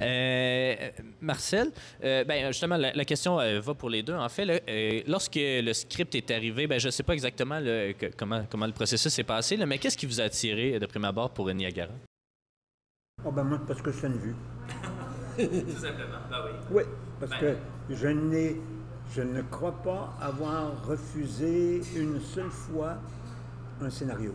[0.00, 0.74] Euh,
[1.20, 1.70] Marcel,
[2.02, 4.14] euh, ben, justement, la, la question euh, va pour les deux.
[4.14, 7.60] En fait, là, euh, lorsque le script est arrivé, ben, je ne sais pas exactement
[7.60, 10.78] là, que- comment, comment le processus s'est passé, là, mais qu'est-ce qui vous a attiré
[10.78, 11.92] de prime abord pour Niagara?
[13.24, 14.34] Oh ben moi, parce que je suis une vue.
[15.36, 16.52] Tout simplement, ben oui.
[16.70, 16.82] Oui,
[17.20, 17.56] parce que
[17.90, 18.08] je
[19.14, 22.96] je ne crois pas avoir refusé une seule fois
[23.80, 24.34] un scénario.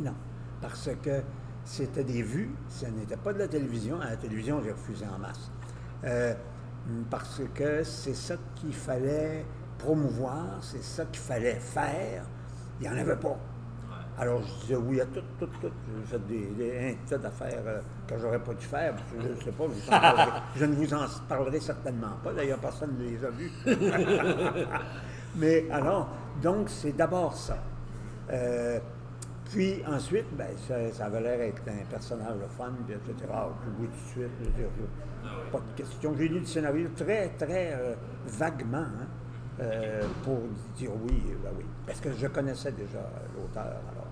[0.00, 0.14] Non,
[0.60, 1.20] parce que
[1.64, 4.00] c'était des vues, ce n'était pas de la télévision.
[4.00, 5.50] À la télévision, j'ai refusé en masse.
[6.04, 6.34] Euh,
[7.10, 9.44] parce que c'est ça qu'il fallait
[9.78, 12.24] promouvoir, c'est ça qu'il fallait faire.
[12.80, 13.38] Il n'y en avait pas.
[14.16, 15.68] Alors, je disais oui à tout, tout, tout.
[16.00, 18.94] J'ai fait des, des un tas d'affaires euh, que j'aurais pas dû faire.
[18.94, 21.60] parce que Je ne sais pas, je, vous en parlerai- je ne vous en parlerai
[21.60, 22.32] certainement pas.
[22.32, 23.50] D'ailleurs, personne ne les a vus.
[25.36, 26.08] Mais alors,
[26.42, 27.58] donc, c'est d'abord ça.
[28.30, 28.78] Euh,
[29.50, 33.28] puis ensuite, ben, ça, ça avait l'air d'être un personnage de fun, puis etc.
[33.32, 34.68] Ah, tout de suite, je veux dire,
[35.50, 36.14] pas de question.
[36.16, 37.94] J'ai lu le scénario très, très euh,
[38.26, 39.06] vaguement, hein,
[39.60, 40.38] euh, pour
[40.76, 41.64] dire oui, ben oui.
[41.86, 43.00] Parce que je connaissais déjà
[43.36, 44.03] l'auteur, alors.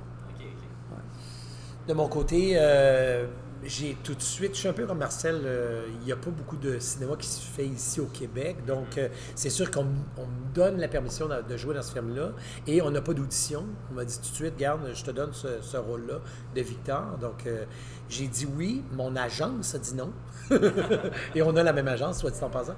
[1.89, 3.27] De mon côté, euh,
[3.65, 6.31] j'ai tout de suite, je suis un peu comme Marcel, euh, il n'y a pas
[6.31, 8.57] beaucoup de cinéma qui se fait ici au Québec.
[8.67, 12.33] Donc, euh, c'est sûr qu'on me donne la permission de, de jouer dans ce film-là.
[12.67, 13.65] Et on n'a pas d'audition.
[13.91, 16.21] On m'a dit tout de suite, garde, je te donne ce, ce rôle-là
[16.55, 17.19] de Victor.
[17.21, 17.65] Donc, euh,
[18.09, 18.83] j'ai dit oui.
[18.93, 20.13] Mon agence a dit non.
[21.35, 22.75] et on a la même agence, soit dit en passant.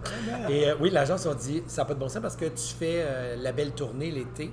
[0.50, 2.74] Et euh, oui, l'agence a dit, ça n'a pas de bon sens parce que tu
[2.78, 4.52] fais la belle tournée l'été.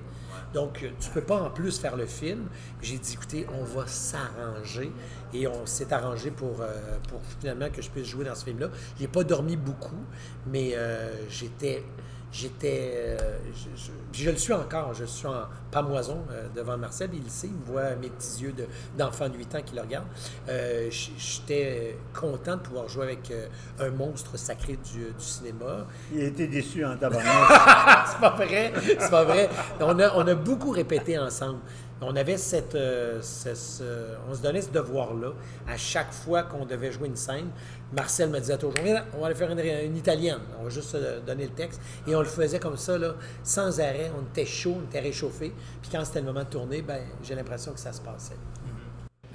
[0.53, 2.47] Donc, euh, tu peux pas en plus faire le film.
[2.81, 4.91] J'ai dit, écoutez, on va s'arranger.
[5.33, 6.97] Et on s'est arrangé pour, euh,
[7.39, 8.69] finalement que je puisse jouer dans ce film-là.
[8.99, 10.03] J'ai pas dormi beaucoup,
[10.47, 11.83] mais euh, j'étais.
[12.31, 12.91] J'étais.
[12.95, 13.91] euh, je, je-
[14.23, 14.93] je le suis encore.
[14.93, 17.09] Je suis en pamoison euh, devant Marcel.
[17.13, 17.47] Il le sait.
[17.47, 18.67] Il me voit mes petits yeux de-
[18.97, 20.05] d'enfant de 8 ans qui le regarde.
[20.49, 23.47] Euh, J'étais content de pouvoir jouer avec euh,
[23.79, 25.85] un monstre sacré du, du cinéma.
[26.13, 28.07] Il été déçu en tabarnak.
[28.07, 29.49] c'est pas vrai, c'est pas vrai.
[29.79, 31.59] On a, on a beaucoup répété ensemble.
[32.03, 35.33] On avait cette, euh, ce- on se donnait ce devoir-là
[35.67, 37.49] à chaque fois qu'on devait jouer une scène.
[37.93, 38.73] Marcel me disait toujours,
[39.13, 40.39] on va aller faire une, une italienne.
[40.59, 41.79] On va juste se donner le texte.
[42.07, 44.11] Et on le faisait comme ça, là, sans arrêt.
[44.17, 45.53] On était chaud, on était réchauffé.
[45.81, 48.37] Puis quand c'était le moment de tourner, ben, j'ai l'impression que ça se passait.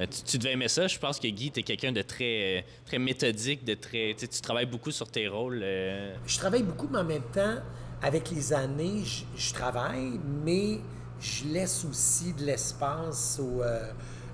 [0.01, 0.89] Euh, Tu, tu devais aimer ça.
[0.89, 4.15] Je pense que Guy, tu es quelqu'un de très, euh, très méthodique, de très.
[4.19, 5.61] Tu travailles beaucoup sur tes rôles.
[5.63, 7.57] euh, Je travaille beaucoup, mais en même temps,
[8.03, 10.81] avec les années, je, je travaille, mais
[11.21, 13.91] je laisse aussi de l'espace au, euh,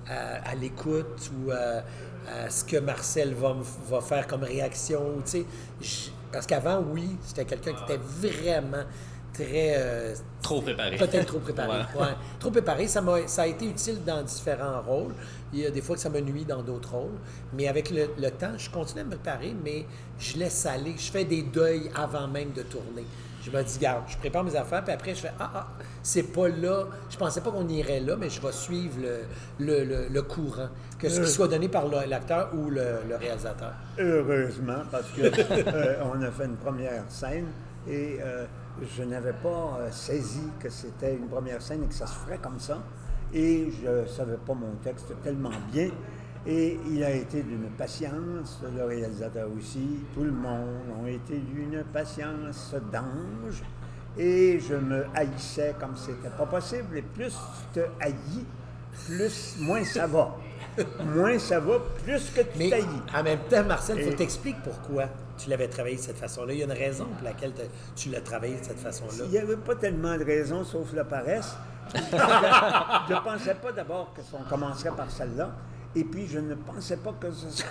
[0.07, 1.81] à, à l'écoute ou euh,
[2.45, 3.55] à ce que Marcel va,
[3.89, 5.01] va faire comme réaction.
[5.25, 5.45] tu sais.
[5.81, 8.83] Je- parce qu'avant, oui, c'était quelqu'un qui était vraiment
[9.33, 9.75] très...
[9.77, 10.97] euh, Trop préparé.
[10.97, 11.69] Peut-être trop préparé.
[11.95, 12.01] Ouais.
[12.01, 12.07] ouais.
[12.39, 15.13] Trop préparé, ça, m'a, ça a été utile dans différents rôles.
[15.53, 17.17] Il y a des fois que ça me nuit dans d'autres rôles.
[17.53, 19.85] Mais avec le, le temps, je continue à me préparer, mais
[20.17, 20.95] je laisse aller.
[20.97, 23.05] Je fais des deuils avant même de tourner.
[23.45, 25.67] Je me dis, garde, je prépare mes affaires, puis après, je fais, ah, ah,
[26.01, 26.85] c'est pas là.
[27.09, 29.19] Je pensais pas qu'on irait là, mais je vais suivre le,
[29.59, 33.73] le, le- le courant, que ce qui soit donné par l'acteur ou le, réalisateur.
[33.99, 35.21] Heureusement, parce que
[35.51, 37.47] euh, on a fait une première scène
[37.85, 38.45] et euh,
[38.95, 42.37] je n'avais pas euh, saisi que c'était une première scène et que ça se ferait
[42.41, 42.77] comme ça.
[43.33, 45.89] Et je ne savais pas mon texte tellement bien.
[46.45, 51.83] Et il a été d'une patience, le réalisateur aussi, tout le monde ont été d'une
[51.85, 53.63] patience d'ange.
[54.17, 56.97] Et je me haïssais comme c'était pas possible.
[56.97, 57.33] Et plus
[57.73, 58.45] tu te haïs,
[59.07, 60.35] plus, moins ça va.
[61.15, 62.85] moins ça va, plus que tu t'haïs.
[63.15, 65.05] en même temps, Marcel, il faut Et- expliques pourquoi
[65.37, 66.53] tu l'avais travaillé de cette façon-là.
[66.53, 67.61] Il y a une raison pour laquelle te-
[67.95, 69.23] tu l'as travaillé de cette façon-là.
[69.25, 71.55] Il n'y avait pas tellement de raisons, sauf la paresse.
[71.95, 75.51] je ne pensais pas d'abord qu'on commencerait par celle-là.
[75.95, 77.69] Et puis, je ne pensais pas que ce serait...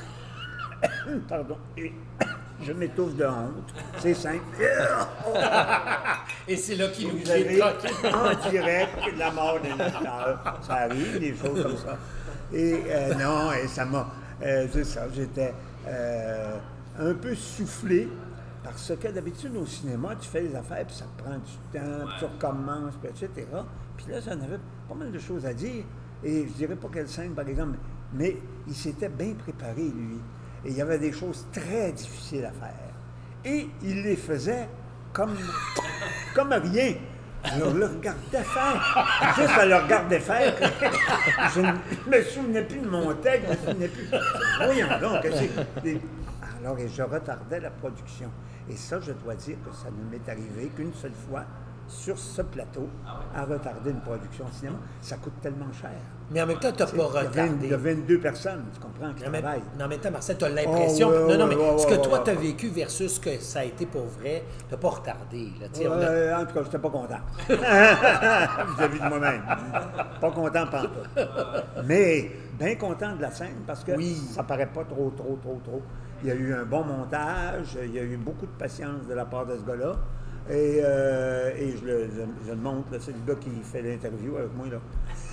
[1.29, 1.57] Pardon.
[1.77, 1.93] Et
[2.63, 3.73] je m'étouffe de honte.
[3.99, 4.43] C'est simple.
[6.49, 10.61] Et c'est là qu'il nous Vous avez en direct la mort d'un acteur.
[10.63, 11.99] Ça arrive, des choses comme ça.
[12.53, 14.09] Et euh, non, et ça m'a.
[14.43, 15.55] euh, c'est ça, j'étais
[15.89, 16.57] euh,
[16.99, 18.09] un peu soufflé.
[18.63, 22.07] Parce que d'habitude, au cinéma, tu fais les affaires, puis ça te prend du temps,
[22.07, 23.47] puis tu recommences, puis etc.
[23.97, 24.59] Puis là, j'en avais
[24.89, 25.85] pas mal de choses à dire.
[26.23, 27.77] Et je dirais pas quelle scène, par exemple,
[28.15, 28.37] mais
[28.67, 30.19] il s'était bien préparé, lui.
[30.65, 32.93] Et il y avait des choses très difficiles à faire.
[33.45, 34.69] Et il les faisait
[35.13, 35.37] comme,
[36.35, 36.95] comme rien.
[37.45, 39.35] Je le regardais faire.
[39.37, 40.55] Juste à le regarder faire,
[41.53, 41.73] je ne
[42.17, 44.09] me souvenais plus de mon texte, je me souvenais plus.
[44.65, 45.27] Voyons donc.
[46.61, 48.31] Alors, et je retardais la production.
[48.71, 51.45] Et ça, je dois dire que ça ne m'est arrivé qu'une seule fois
[51.93, 52.89] sur ce plateau
[53.35, 54.77] à retarder une production de cinéma.
[55.03, 55.91] Ça coûte tellement cher.
[56.31, 57.51] Mais en même temps, tu n'as pas retardé.
[57.63, 59.63] il y a 22 personnes, tu comprends, qui Mais, travaillent.
[59.77, 61.09] mais en même temps, Marcel, tu as l'impression.
[61.11, 63.21] Oh, ouais, non, non, ouais, mais ouais, ce que toi, tu as vécu versus ce
[63.21, 65.49] que ça a été pour vrai, tu n'as pas retardé.
[65.61, 65.67] Là,
[66.37, 67.21] a- en tout cas, je n'étais pas content.
[67.49, 69.43] Vis-à-vis de moi-même.
[70.21, 70.83] Pas content pas
[71.85, 74.15] Mais bien content de la scène parce que Oui.
[74.33, 75.83] ça paraît pas trop, trop, trop, trop.
[76.23, 79.15] Il y a eu un bon montage, il y a eu beaucoup de patience de
[79.15, 79.93] la part de ce gars-là.
[80.51, 84.37] Et, euh, et je, le, je- je le montre, c'est le gars qui fait l'interview
[84.37, 84.67] avec moi.
[84.71, 84.81] Là.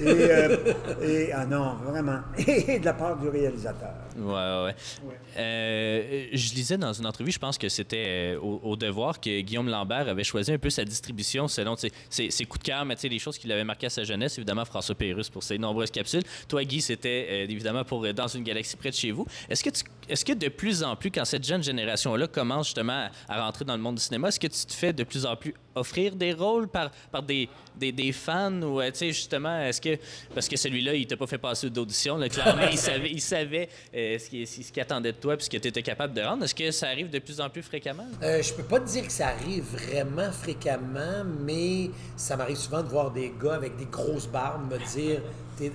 [0.01, 0.57] Et, euh,
[1.01, 2.19] et- ah non, vraiment.
[2.37, 3.89] Et de la part du réalisateur.
[4.17, 4.73] Ouais, ouais,
[5.07, 5.15] ouais.
[5.37, 9.67] Euh, je lisais dans une entrevue, je pense que c'était au, au Devoir, que Guillaume
[9.69, 13.19] Lambert avait choisi un peu sa distribution selon ses, ses coups de cœur, mais les
[13.19, 14.37] choses qu'il avait marquées à sa jeunesse.
[14.37, 16.23] Évidemment, François Pérusse pour ses nombreuses capsules.
[16.47, 19.25] Toi, Guy, c'était évidemment pour Dans une galaxie près de chez vous.
[19.49, 23.07] Est-ce que, tu- est-ce que de plus en plus, quand cette jeune génération-là commence justement
[23.27, 25.25] à, à rentrer dans le monde du cinéma, est-ce que tu te fais de plus
[25.25, 29.07] en plus offrir des rôles par, par des, des, des fans ou, euh, tu sais,
[29.07, 29.97] justement, est-ce que.
[30.35, 33.69] Parce que celui-là, il t'a pas fait passer d'audition, là, clairement, il savait, il savait
[33.95, 36.21] euh, ce qu'il ce qu'il attendait de toi puis ce que tu étais capable de
[36.21, 36.43] rendre.
[36.43, 38.07] Est-ce que ça arrive de plus en plus fréquemment?
[38.21, 42.83] Euh, je peux pas te dire que ça arrive vraiment fréquemment, mais ça m'arrive souvent
[42.83, 45.21] de voir des gars avec des grosses barbes me dire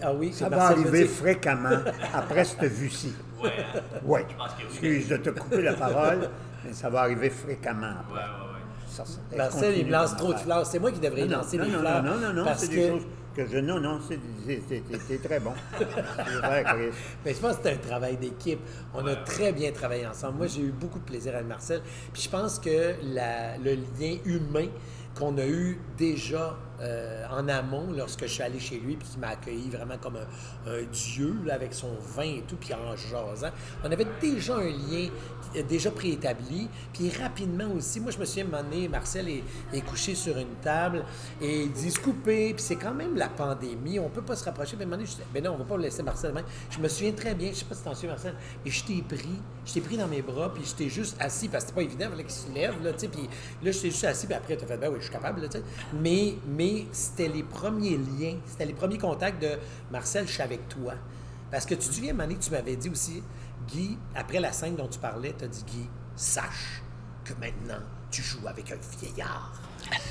[0.03, 1.79] Ah oui, Ça c'est va arriver fréquemment
[2.13, 3.13] après cette vue-ci.
[4.05, 4.21] Oui.
[4.69, 6.29] Excuse de te couper la parole,
[6.65, 8.54] mais ça va arriver fréquemment après.
[9.33, 10.67] Il me continue lance trop de fleurs.
[10.67, 12.03] C'est moi qui devrais Non, lancer non, des non, fleurs.
[12.03, 12.75] Non, non, non, parce c'est que...
[12.75, 13.03] des choses
[13.37, 13.59] que je.
[13.59, 15.53] Non, non, c'est très bon.
[15.79, 15.85] C'est
[16.47, 16.97] vrai, Chris.
[17.25, 18.61] Mais je pense que c'est un travail d'équipe.
[18.95, 20.39] On a très bien travaillé ensemble.
[20.39, 21.81] Moi, j'ai eu beaucoup de plaisir avec Marcel.
[22.13, 24.69] Puis je pense que la- le lien humain
[25.19, 29.21] qu'on a eu déjà euh, en amont lorsque je suis allé chez lui puis qu'il
[29.21, 33.51] m'a accueilli vraiment comme un, un dieu avec son vin et tout puis en jasant.
[33.83, 35.09] On avait déjà un lien
[35.53, 38.01] qui- déjà préétabli puis rapidement aussi.
[38.01, 41.05] Moi je me souviens donné, Marcel est, couché sur une table
[41.41, 44.77] et il dit couper puis c'est quand même la pandémie, on peut pas se rapprocher.
[44.77, 46.33] Mais à un moment donné, je dis, ben non, on va pas laisser Marcel.
[46.71, 49.03] Je me souviens très bien, je sais pas si t'en souviens Marcel, mais je t'ai
[49.03, 51.81] pris, je t'ai pris dans mes bras puis je t'ai juste assis parce que c'était
[51.81, 53.29] pas évident, il fallait qu'il se lève là, tu sais, puis
[53.63, 55.43] là je t'ai juste assis puis après tu as fait ben oui, je suis capable
[55.49, 55.63] tu sais.
[56.01, 59.59] Mais mais c'était les premiers liens, c'était les premiers contacts de
[59.91, 60.95] Marcel, je suis avec toi.
[61.51, 63.23] Parce que tu te souviens, Mané, tu m'avais dit aussi,
[63.69, 66.83] Guy, après la scène dont tu parlais, tu as dit, Guy, sache
[67.25, 69.53] que maintenant, tu joues avec un vieillard.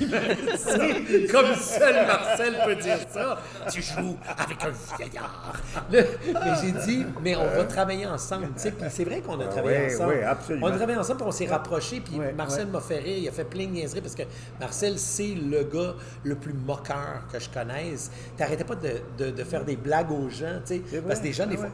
[1.30, 3.38] Comme seul Marcel peut dire ça,
[3.70, 5.52] tu joues avec un vieillard.
[5.90, 6.06] Mais
[6.60, 8.48] j'ai dit, mais on va travailler ensemble.
[8.54, 8.70] tu sais.
[8.70, 10.14] Puis c'est vrai qu'on a travaillé oui, ensemble.
[10.14, 10.66] oui, absolument.
[10.66, 12.00] On a travaillé ensemble, puis on s'est rapprochés.
[12.00, 14.22] Puis Marcel m'a fait rire, il a fait plein de niaiseries parce que
[14.60, 18.10] Marcel, c'est le gars le plus moqueur que je connaisse.
[18.36, 21.00] T'arrêtais pas de, de- de faire des blagues aux gens, tu sais.
[21.06, 21.70] Parce que des gens, des ah fois.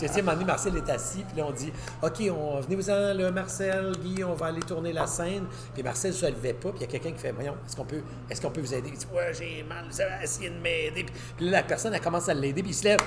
[0.00, 3.92] J'ai dit, à Marcel est assis, puis là, on dit OK, on, venez-vous-en, là, Marcel,
[4.02, 5.44] Guy, on va aller tourner la scène.
[5.74, 7.84] Puis Marcel se levait pas, puis il y a quelqu'un qui fait Voyons, est-ce qu'on
[7.84, 8.90] peut, est-ce qu'on peut vous aider?
[8.92, 11.06] Il dit Ouais, j'ai mal, ça va essayer de m'aider.
[11.36, 12.98] Puis, là, la personne, elle commence à l'aider, puis il se lève.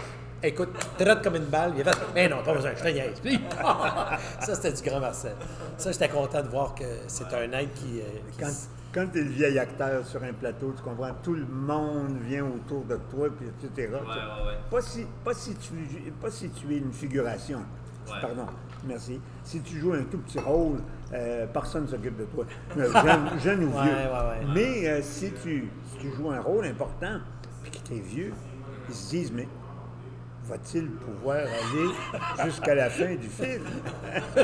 [0.45, 1.74] Écoute, trotte comme une balle.
[1.78, 3.20] Il a fait Mais non, pas besoin, je te niaise.
[3.22, 3.39] Puis.
[4.41, 5.36] Ça, c'était du grand Marcel.
[5.78, 8.01] Ça, j'étais content de voir que c'est un être qui.
[8.01, 8.51] euh, qui Quand,
[8.93, 12.45] quand tu es le vieil acteur sur un plateau, tu comprends, tout le monde vient
[12.45, 13.93] autour de toi, puis etc.
[14.70, 15.72] Pas, si, pas, si tu,
[16.22, 17.60] pas si tu es une figuration.
[18.22, 18.47] Pardon,
[18.88, 19.20] merci.
[19.44, 20.78] Si tu joues un tout petit rôle,
[21.14, 22.46] euh, personne ne s'occupe de toi,
[22.78, 23.92] Euh, jeune, jeune ou Ouais, vieux.
[23.94, 24.54] ouais, ouais.
[24.54, 27.20] Mais euh, si, tu, si tu joues un rôle important,
[27.62, 28.34] puis que tu es vieux,
[28.90, 29.48] ils se disent, mais
[30.46, 33.64] va-t-il pouvoir aller jusqu'à la fin du film?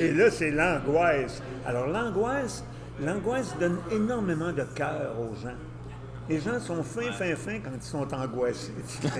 [0.00, 1.42] Et là, c'est l'angoisse.
[1.66, 2.64] Alors, l'angoisse,
[3.00, 5.54] l'angoisse donne énormément de cœur aux gens.
[6.32, 8.72] Les gens sont fins, fins, fins quand ils sont angoissés.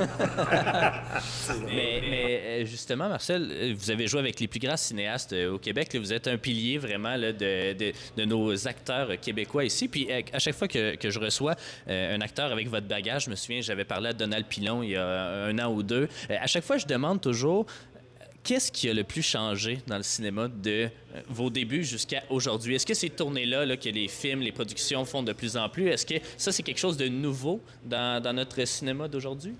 [1.66, 5.52] Mais, mais, euh, justement, Marcel, euh, vous avez joué avec les plus grands cinéastes euh,
[5.52, 5.92] au Québec.
[5.92, 6.00] là.
[6.00, 9.88] Vous êtes un pilier vraiment là, de, de- de nos acteurs québécois ici.
[9.88, 11.54] Puis à chaque fois que, que je reçois
[11.88, 14.90] euh, un acteur avec votre bagage, je me souviens, j'avais parlé à Donald Pilon il
[14.90, 16.08] y a un an ou deux.
[16.30, 17.66] À chaque fois, je demande toujours
[18.44, 22.74] Qu'est-ce qui a le plus changé dans le cinéma de euh, vos débuts jusqu'à aujourd'hui?
[22.74, 25.86] Est-ce que ces tournées-là, là, que les films, les productions font de plus en plus,
[25.86, 29.54] est-ce que ça, c'est quelque chose de nouveau dans, dans notre cinéma d'aujourd'hui?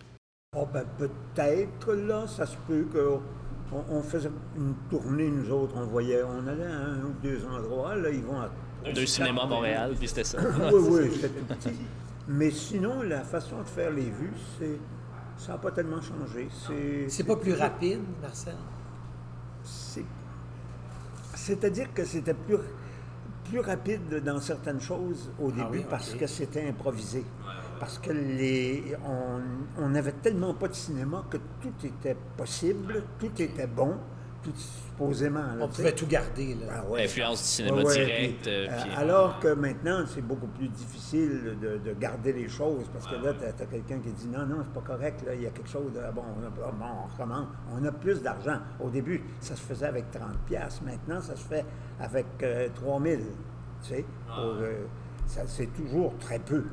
[0.57, 5.87] Oh ben peut-être là, ça se peut qu'on on faisait une tournée, nous autres, on
[5.87, 8.51] voyait, on allait à un ou deux endroits, là, ils vont à...
[8.93, 10.39] Deux cinémas à Montréal, puis c'était ça.
[10.72, 11.76] oui, oui, c'était tout petit.
[12.26, 14.78] Mais sinon, la façon de faire les vues, c'est...
[15.39, 16.49] Ça n'a pas tellement changé.
[16.66, 18.55] C'est, C'est pas plus rapide, Marcel?
[19.64, 20.04] C'est-
[21.34, 22.56] C'est-à-dire que c'était plus,
[23.44, 27.24] plus rapide dans certaines choses au début Ah oui, parce que c'était improvisé.
[27.80, 29.40] Parce que les, on
[29.82, 33.96] on n'avait tellement pas de cinéma que tout était possible, tout était bon,
[34.43, 35.40] tout supposément.
[35.40, 36.55] là, On pouvait tout garder.
[36.55, 36.66] Là.
[36.70, 37.03] Ah ouais.
[37.03, 38.43] L'influence du cinéma Ouais, direct.
[38.43, 42.49] puis, euh, euh, puis- alors que maintenant, c'est beaucoup plus difficile de, de garder les
[42.49, 45.34] choses parce que là, tu as, quelqu'un qui dit non, non, c'est pas correct, là,
[45.34, 46.01] il y a quelque chose de.
[46.14, 47.47] Bon, on, a- bon, on recommence.
[47.72, 48.59] On a plus d'argent.
[48.80, 50.36] Au début, ça se faisait avec 30$.
[50.47, 50.82] piastres.
[50.84, 51.64] Maintenant, ça se fait
[52.01, 53.20] avec euh, 3000
[53.82, 54.84] Tu sais, pour, euh,
[55.26, 56.64] ça, c'est toujours très peu.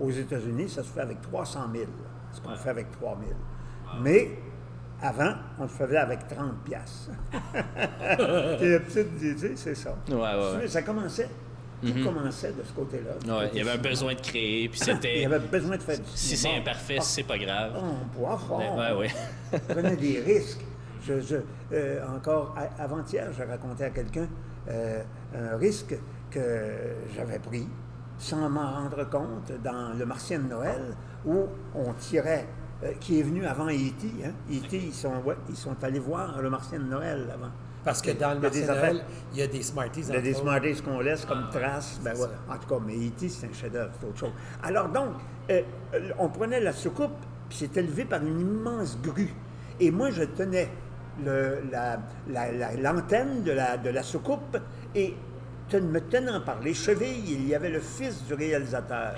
[0.00, 1.84] Aux États-Unis, ça se fait avec 300 000,
[2.32, 3.32] ce qu'on fait avec 3 000.
[4.02, 4.38] Mais
[5.02, 7.10] avant, on le faisait avec 30 piastres.
[8.58, 9.94] C'est la petite idée, c'est ça.
[10.08, 10.58] Ouais, ouais, ouais.
[10.60, 11.28] Mais Ça commençait.
[11.82, 13.36] Tout commençait de ce côté-là.
[13.38, 15.20] Ouais, il y avait un besoin de créer, puis Il c'était.
[15.20, 17.72] y avait besoin de faire du Si c'est imparfait, Ah, c'est pas grave.
[17.76, 18.76] ah, on pouvait fort.
[18.78, 19.10] Ouais, ouais.
[19.52, 20.64] On prenait des risques.
[21.02, 21.36] Je, je-
[21.72, 24.26] euh, encore avant-hier, je racontais à quelqu'un
[24.68, 25.02] euh,
[25.36, 25.94] un risque
[26.30, 26.40] que
[27.14, 27.68] j'avais pris
[28.18, 30.94] sans m'en rendre compte dans Le Martien de Noël,
[31.26, 31.44] où
[31.74, 32.46] on tirait,
[32.84, 34.06] euh, qui est venu avant E.T.
[34.24, 34.32] Hein?
[34.50, 37.50] E.T., ils sont, ouais, ils sont allés voir Le Martien de Noël avant.
[37.84, 40.00] Parce que dans le Martin affaires- Noël, il y a des Smarties.
[40.08, 40.34] il y a des.
[40.34, 42.00] Smarties qu'on laisse comme traces.
[42.02, 42.26] Ben ouais.
[42.48, 44.32] En tout cas, mais E.T., c'est un chef-d'œuvre, c'est autre chose.
[44.62, 45.10] Alors donc,
[45.50, 45.62] euh,
[45.94, 47.12] euh, on prenait la soucoupe,
[47.48, 49.32] puis c'est élevé par une immense grue.
[49.78, 50.68] Et moi, je tenais
[51.24, 54.58] le- la- la- la- l'antenne de, la, de la soucoupe,
[54.94, 55.14] et
[55.72, 59.14] me tenant par les chevilles, il y avait le fils du réalisateur,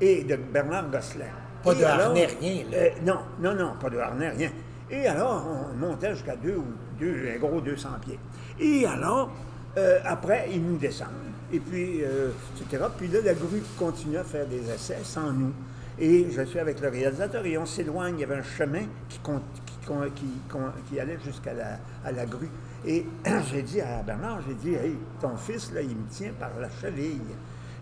[0.00, 1.24] et de Bernard Gosselin.
[1.62, 2.76] Pas Et de harnais, rien, là.
[2.78, 4.50] euh, non, non, non, pas de harnais, rien.
[4.90, 6.64] Et alors, on montait jusqu'à deux ou
[6.98, 8.18] deux, un gros 200 pieds.
[8.60, 9.30] Et alors,
[9.76, 11.08] euh, après, ils nous descendent.
[11.52, 12.30] Et puis, euh,
[12.60, 12.84] etc.
[12.96, 15.52] Puis là, la grue continue à faire des essais sans nous.
[15.98, 18.14] Et je suis avec le réalisateur et on s'éloigne.
[18.18, 21.78] Il y avait un chemin qui, con- qui, con- qui, con- qui allait jusqu'à la,
[22.04, 22.48] à la grue.
[22.86, 23.04] Et
[23.52, 26.68] j'ai dit à Bernard, j'ai dit, hey, ton fils, là, il me tient par la
[26.80, 27.20] cheville.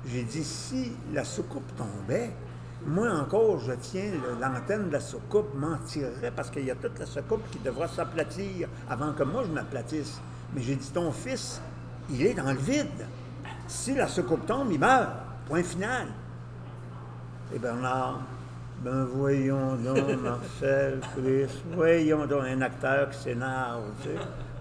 [0.07, 2.31] J'ai dit, si la soucoupe tombait,
[2.87, 6.99] moi encore, je tiens l'antenne de la soucoupe, m'en tirerait parce qu'il y a toute
[6.99, 10.21] la soucoupe qui devra s'aplatir avant que moi je m'aplatisse.
[10.55, 11.61] Mais j'ai dit, ton fils,
[12.11, 13.07] il est dans le vide.
[13.67, 15.09] Si la soucoupe tombe, il meurt.
[15.49, 16.09] Point final.
[17.55, 18.21] Et Bernard,
[18.83, 24.15] ben voyons donc, Marcel, Chris, voyons donc un acteur qui s'énerve, tu sais.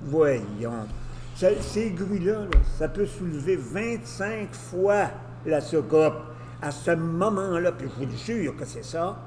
[0.03, 0.88] Voyons.
[1.36, 5.07] Ça- ces grues-là, là, ça peut soulever 25 fois
[5.45, 6.13] la soucoupe.
[6.62, 9.18] À ce moment-là, puis je vous jure que c'est ça,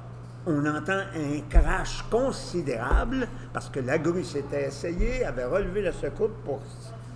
[0.47, 6.43] on entend un crash considérable parce que la grue s'était essayée, avait relevé la soucoupe
[6.45, 6.62] pour,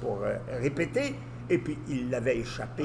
[0.00, 1.16] pour euh, répéter,
[1.48, 2.84] et puis il l'avait échappé.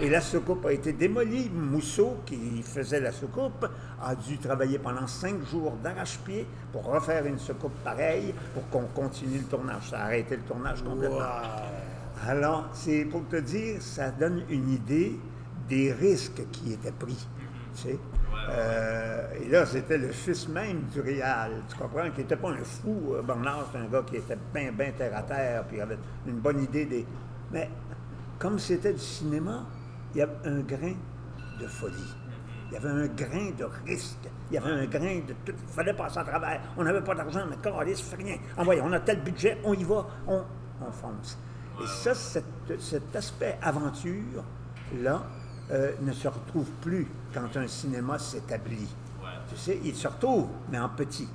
[0.00, 1.50] Et la soucoupe a été démolie.
[1.50, 3.66] Mousseau, qui faisait la soucoupe,
[4.02, 9.38] a dû travailler pendant cinq jours d'arrache-pied pour refaire une soucoupe pareille pour qu'on continue
[9.38, 9.90] le tournage.
[9.90, 11.18] Ça a arrêté le tournage complètement.
[12.26, 15.18] Alors, c'est pour te dire, ça donne une idée
[15.68, 17.26] des risques qui étaient pris.
[17.74, 17.98] Tu sais.
[18.48, 22.64] Euh, et là, c'était le fils même du Réal, tu comprends, qui n'était pas un
[22.64, 23.14] fou.
[23.14, 26.38] euh, Bernard, c'est un gars qui était bien, bien terre à terre, puis avait une
[26.38, 27.06] bonne idée des.
[27.52, 27.68] Mais
[28.38, 29.66] comme c'était du cinéma,
[30.14, 30.94] il y avait un grain
[31.60, 32.14] de folie.
[32.68, 34.28] Il y avait un grain de risque.
[34.50, 35.52] Il y avait un grain de tout.
[35.68, 36.60] Il fallait passer à travers.
[36.76, 38.36] On n'avait pas d'argent, mais ça fait rien.
[38.56, 40.42] Envoyez, on a tel budget, on y va, on,
[40.80, 41.38] on fonce.
[41.82, 45.22] Et ça, cet aspect aventure-là
[45.72, 48.88] euh, ne se retrouve plus quand un cinéma s'établit.
[49.48, 51.28] Tu sais, il se retrouve, mais en petit.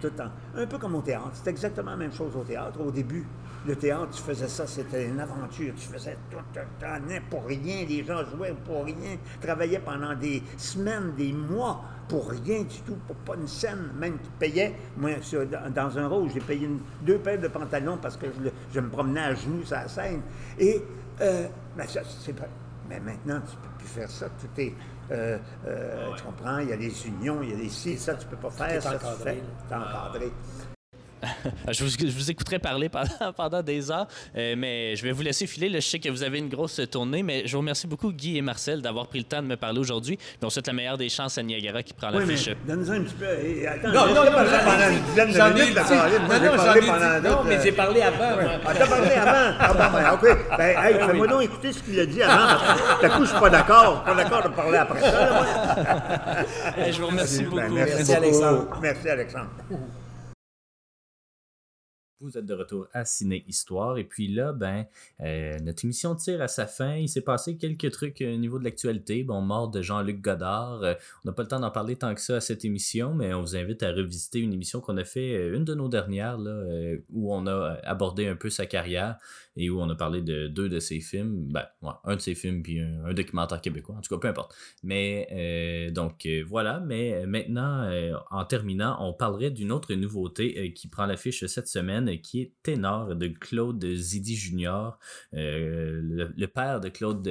[0.00, 0.30] Tout le temps.
[0.56, 1.30] Un peu comme au théâtre.
[1.32, 2.78] C'est exactement la même chose au théâtre.
[2.80, 3.24] Au début,
[3.66, 5.72] le théâtre, tu faisais ça, c'était une aventure.
[5.76, 7.86] Tu faisais tout le temps, pour rien.
[7.88, 9.16] Les gens jouaient pour rien.
[9.40, 13.92] Travaillaient pendant des semaines, des mois pour rien du tout, pour pas une scène.
[13.98, 14.74] Même tu payais.
[14.98, 18.42] Moi, sur- dans un rôle, j'ai payé une- deux paires de pantalons parce que je,
[18.44, 20.20] le- je me promenais à genoux sur la scène.
[20.58, 20.82] Et
[21.22, 21.46] euh,
[21.78, 22.44] ben ça, c'est pas-
[22.90, 24.26] mais maintenant, tu peux faire ça.
[24.30, 24.74] Tout est.
[25.10, 26.58] euh, euh, Tu comprends?
[26.58, 28.70] Il y a les unions, il y a les ci, ça, tu peux pas faire.
[28.70, 29.74] est ça, tu encadré, fais.
[29.74, 30.32] Encadré.
[31.72, 34.06] Je vous, je vous écouterai parler pendant, pendant des heures,
[34.36, 35.68] euh, mais je vais vous laisser filer.
[35.68, 38.36] Là, je sais que vous avez une grosse tournée, mais je vous remercie beaucoup, Guy
[38.38, 40.18] et Marcel, d'avoir pris le temps de me parler aujourd'hui.
[40.42, 42.50] On souhaite la meilleure des chances à Niagara qui prend Oui, mais l'affiche.
[42.66, 43.24] donne-nous un petit peu.
[43.26, 46.74] et attends, Non, non, non, j'en ai pendant dit- la non, j'ai non, parlé j'en
[46.74, 48.36] ai pendant dit- d'autres, non, mais euh, j'ai parlé avant.
[48.66, 49.56] Ah, t'as parlé avant?
[49.60, 50.38] Ah, ben, OK.
[50.58, 52.58] Ben, hey, fais-moi donc écouter ce qu'il a dit avant,
[53.02, 54.04] à coup, je suis pas d'accord.
[54.04, 56.44] Pas d'accord de parler après ça.
[56.78, 57.74] Eh, je vous remercie Ben, beaucoup.
[57.74, 58.12] merci.
[58.14, 58.66] Alexandre.
[58.82, 59.48] Merci, Alexandre.
[62.20, 63.98] Vous êtes de retour à Ciné Histoire.
[63.98, 64.86] Et puis là, ben,
[65.20, 66.94] euh, notre émission tire à sa fin.
[66.94, 69.24] Il s'est passé quelques trucs euh, au niveau de l'actualité.
[69.24, 70.84] Bon, mort de Jean-Luc Godard.
[70.84, 70.94] Euh,
[71.24, 73.40] on n'a pas le temps d'en parler tant que ça à cette émission, mais on
[73.40, 76.64] vous invite à revisiter une émission qu'on a fait, une de nos dernières, là,
[77.10, 79.18] où on a abordé un peu sa carrière
[79.56, 81.48] et où on a parlé de deux de ses films.
[81.52, 81.66] Ben,
[82.04, 83.96] un de ses films puis un, un documentaire québécois.
[83.96, 84.54] En tout cas, peu importe.
[84.84, 86.80] Mais donc voilà.
[86.80, 87.90] Mais maintenant,
[88.30, 92.03] en terminant, on parlerait d'une autre nouveauté qui prend l'affiche cette semaine.
[92.22, 94.90] Qui est Ténor de Claude Zidi Jr.,
[95.34, 96.00] euh,
[96.36, 97.22] le, père de Claude,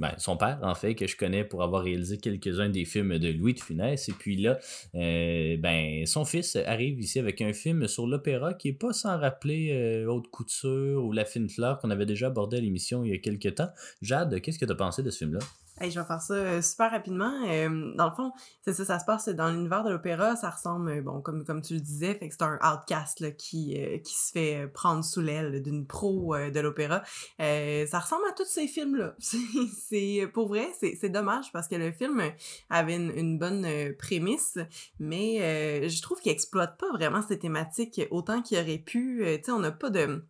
[0.00, 3.28] ben, son père, en fait, que je connais pour avoir réalisé quelques-uns des films de
[3.28, 4.08] Louis de Funès.
[4.08, 4.58] Et puis là,
[4.96, 9.16] euh, ben, son fils arrive ici avec un film sur l'opéra qui n'est pas sans
[9.18, 13.12] rappeler euh, Haute Couture ou La Fine Fleur qu'on avait déjà abordé à l'émission il
[13.12, 13.70] y a quelques temps.
[14.02, 15.40] Jade, qu'est-ce que tu as pensé de ce film-là?
[15.80, 17.32] Hey, je vais faire ça euh, super rapidement.
[17.48, 18.30] Euh, dans le fond,
[18.62, 20.36] c'est ça, ça se passe dans l'univers de l'opéra.
[20.36, 23.32] Ça ressemble, euh, bon, comme, comme tu le disais, fait que c'est un outcast là,
[23.32, 27.02] qui, qui se fait prendre sous l'aile d'une pro de l'opéra.
[27.40, 29.16] ça ressemble à tous ces films-là.
[29.18, 32.22] c'est Pour vrai, c'est dommage parce que le film
[32.70, 33.66] avait une, une bonne
[33.98, 34.58] prémisse,
[35.00, 39.22] mais je trouve qu'il exploite pas vraiment ces thématiques autant qu'il aurait pu.
[39.24, 40.22] tu sais, on n'a pas de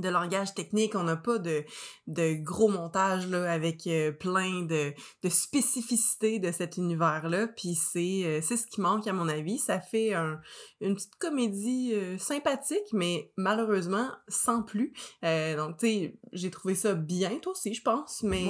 [0.00, 1.64] de langage technique, on n'a pas de,
[2.06, 4.92] de gros montage là, avec euh, plein de,
[5.22, 7.48] de spécificités de cet univers-là.
[7.48, 9.58] Puis c'est, euh, c'est ce qui manque à mon avis.
[9.58, 10.40] Ça fait un,
[10.80, 14.92] une petite comédie euh, sympathique, mais malheureusement sans plus.
[15.22, 18.22] donc tu sais, j'ai trouvé ça bien, toi aussi, je pense.
[18.22, 18.46] Mais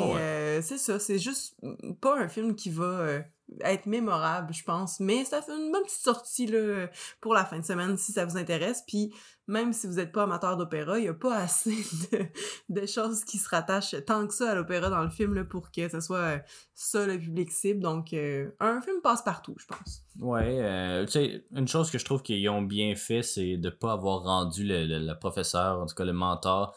[0.62, 1.56] c'est ça, c'est juste
[2.00, 3.22] pas un film qui va
[3.62, 5.00] être mémorable, je pense.
[5.00, 6.88] Mais ça fait une bonne petite sortie là,
[7.20, 8.82] pour la fin de semaine si ça vous intéresse.
[8.86, 9.12] Puis
[9.48, 11.74] même si vous n'êtes pas amateur d'opéra, il n'y a pas assez
[12.68, 15.72] de, choses qui se rattachent tant que ça à l'opéra dans le film là, pour
[15.72, 16.38] que ce soit euh,
[16.74, 17.80] ça le public cible.
[17.80, 20.04] Donc, euh, un film passe partout, je pense.
[20.20, 23.70] Ouais, euh, tu sais, une chose que je trouve qu'ils ont bien fait, c'est de
[23.70, 26.76] ne pas avoir rendu le, professeur, en tout cas le mentor,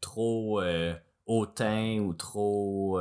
[0.00, 0.60] trop
[1.26, 3.00] hautain ou trop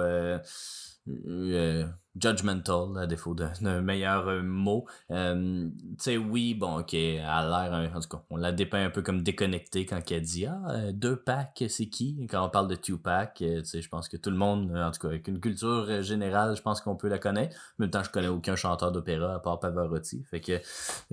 [2.21, 4.85] judgmental, à défaut d'un meilleur euh, mot.
[5.11, 8.89] Euh, tu sais, oui, bon, ok, a l'air, en tout cas, on la dépeint un
[8.89, 12.27] peu comme déconnectée quand elle dit Ah, euh, deux packs, c'est qui?
[12.29, 14.91] Quand on parle de two pack, tu sais, je pense que tout le monde, en
[14.91, 17.55] tout cas, avec une culture générale, je pense qu'on peut la connaître.
[17.55, 20.23] En même temps, je connais aucun chanteur d'opéra à part Pavarotti.
[20.23, 20.59] Fait que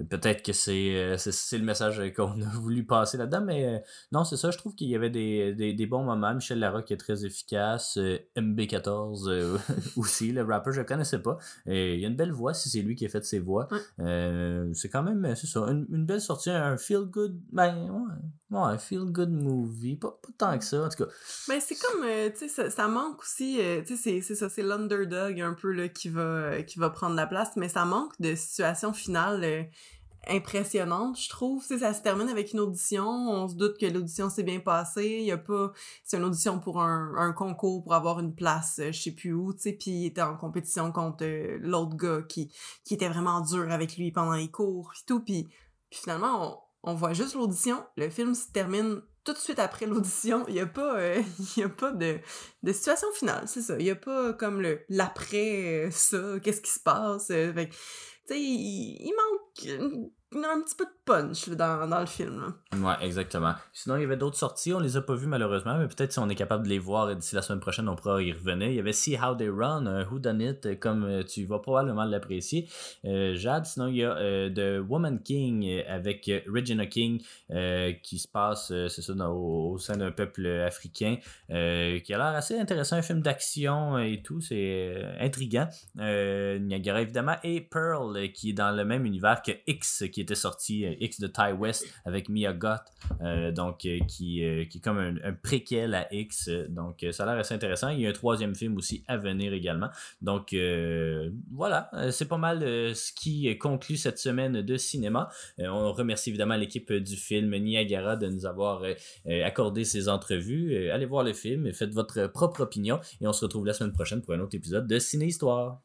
[0.09, 1.17] peut-être que c'est
[1.53, 3.83] le message qu'on a voulu passer là-dedans, mais
[4.13, 6.35] non, c'est ça, je trouve qu'il y avait des, des, des, bons moments.
[6.35, 7.99] Michel Larocque est très efficace,
[8.37, 9.59] MB14
[9.97, 11.39] aussi, le rapper, je connaissais pas.
[11.67, 13.69] Et il y a une belle voix si c'est lui qui a fait ses voix.
[14.01, 18.65] Euh, c'est quand même, c'est ça, une, belle sortie, un feel good, ben ouais, ouais
[18.65, 19.97] un feel good movie.
[19.97, 21.11] Pas, tant que ça, en tout cas.
[21.49, 24.63] Ben c'est comme, euh, tu sais, ça, manque aussi, euh, tu sais, c'est ça, c'est
[24.63, 28.35] l'underdog un peu là, qui, va, qui va prendre la place, mais ça manque de
[28.35, 29.69] situation finale
[30.29, 31.63] impressionnante, je trouve.
[31.63, 33.07] ça se termine avec une audition.
[33.07, 35.19] On se doute que l'audition s'est bien passée.
[35.21, 35.73] Il y a pas...
[36.05, 39.53] C'est une audition pour un, concours pour avoir une place, euh, je sais plus où,
[39.53, 39.73] tu sais.
[39.73, 42.51] Puis il était en compétition contre euh, l'autre gars qui,
[42.91, 45.21] était vraiment dur avec lui pendant les cours et tout.
[45.21, 45.49] Puis,
[45.91, 47.85] finalement, on, voit juste l'audition.
[47.97, 51.23] Le film se termine tout de suite après l'audition, il n'y a pas, euh,
[52.63, 53.77] de, situation finale, c'est ça.
[53.79, 57.29] Il n'y a pas comme le l'après ça, qu'est-ce qui se passe.
[57.29, 57.71] fait,
[58.27, 59.69] tu sais, il, manque き。
[60.43, 62.55] Un petit peu de punch dans, dans le film.
[62.73, 63.55] Ouais, exactement.
[63.73, 66.19] Sinon, il y avait d'autres sorties, on les a pas vues malheureusement, mais peut-être si
[66.19, 68.69] on est capable de les voir d'ici la semaine prochaine, on pourra y revenir.
[68.69, 71.59] Il y avait See How They Run, un Who Done It, comme euh, tu vas
[71.59, 72.69] probablement l'apprécier.
[73.05, 77.23] Euh, Jade, sinon il y a euh, The Woman King avec Regina King
[78.03, 81.17] qui se passe, c'est ça, au, sein d'un peuple africain,
[81.49, 85.69] qui a l'air assez intéressant, un film d'action et tout, c'est intriguant.
[85.97, 90.85] Niagara évidemment, et Pearl qui est dans le même univers que X qui était sorti
[91.01, 92.83] X de Ty West avec Mia Gott,
[93.23, 96.49] euh, donc euh, qui, euh, qui est comme un, préquel à X.
[96.69, 97.89] Donc ça a l'air assez intéressant.
[97.89, 99.89] Il y a un troisième film aussi à venir également.
[100.23, 100.55] Donc
[101.53, 105.29] voilà, c'est pas mal ce qui conclut cette semaine de cinéma.
[105.59, 108.83] on remercie évidemment l'équipe du film Niagara de nous avoir
[109.45, 110.91] accordé ces entrevues.
[110.91, 114.23] allez voir le film, faites votre propre opinion et on se retrouve la semaine prochaine
[114.23, 115.81] pour un autre épisode de Ciné Histoire.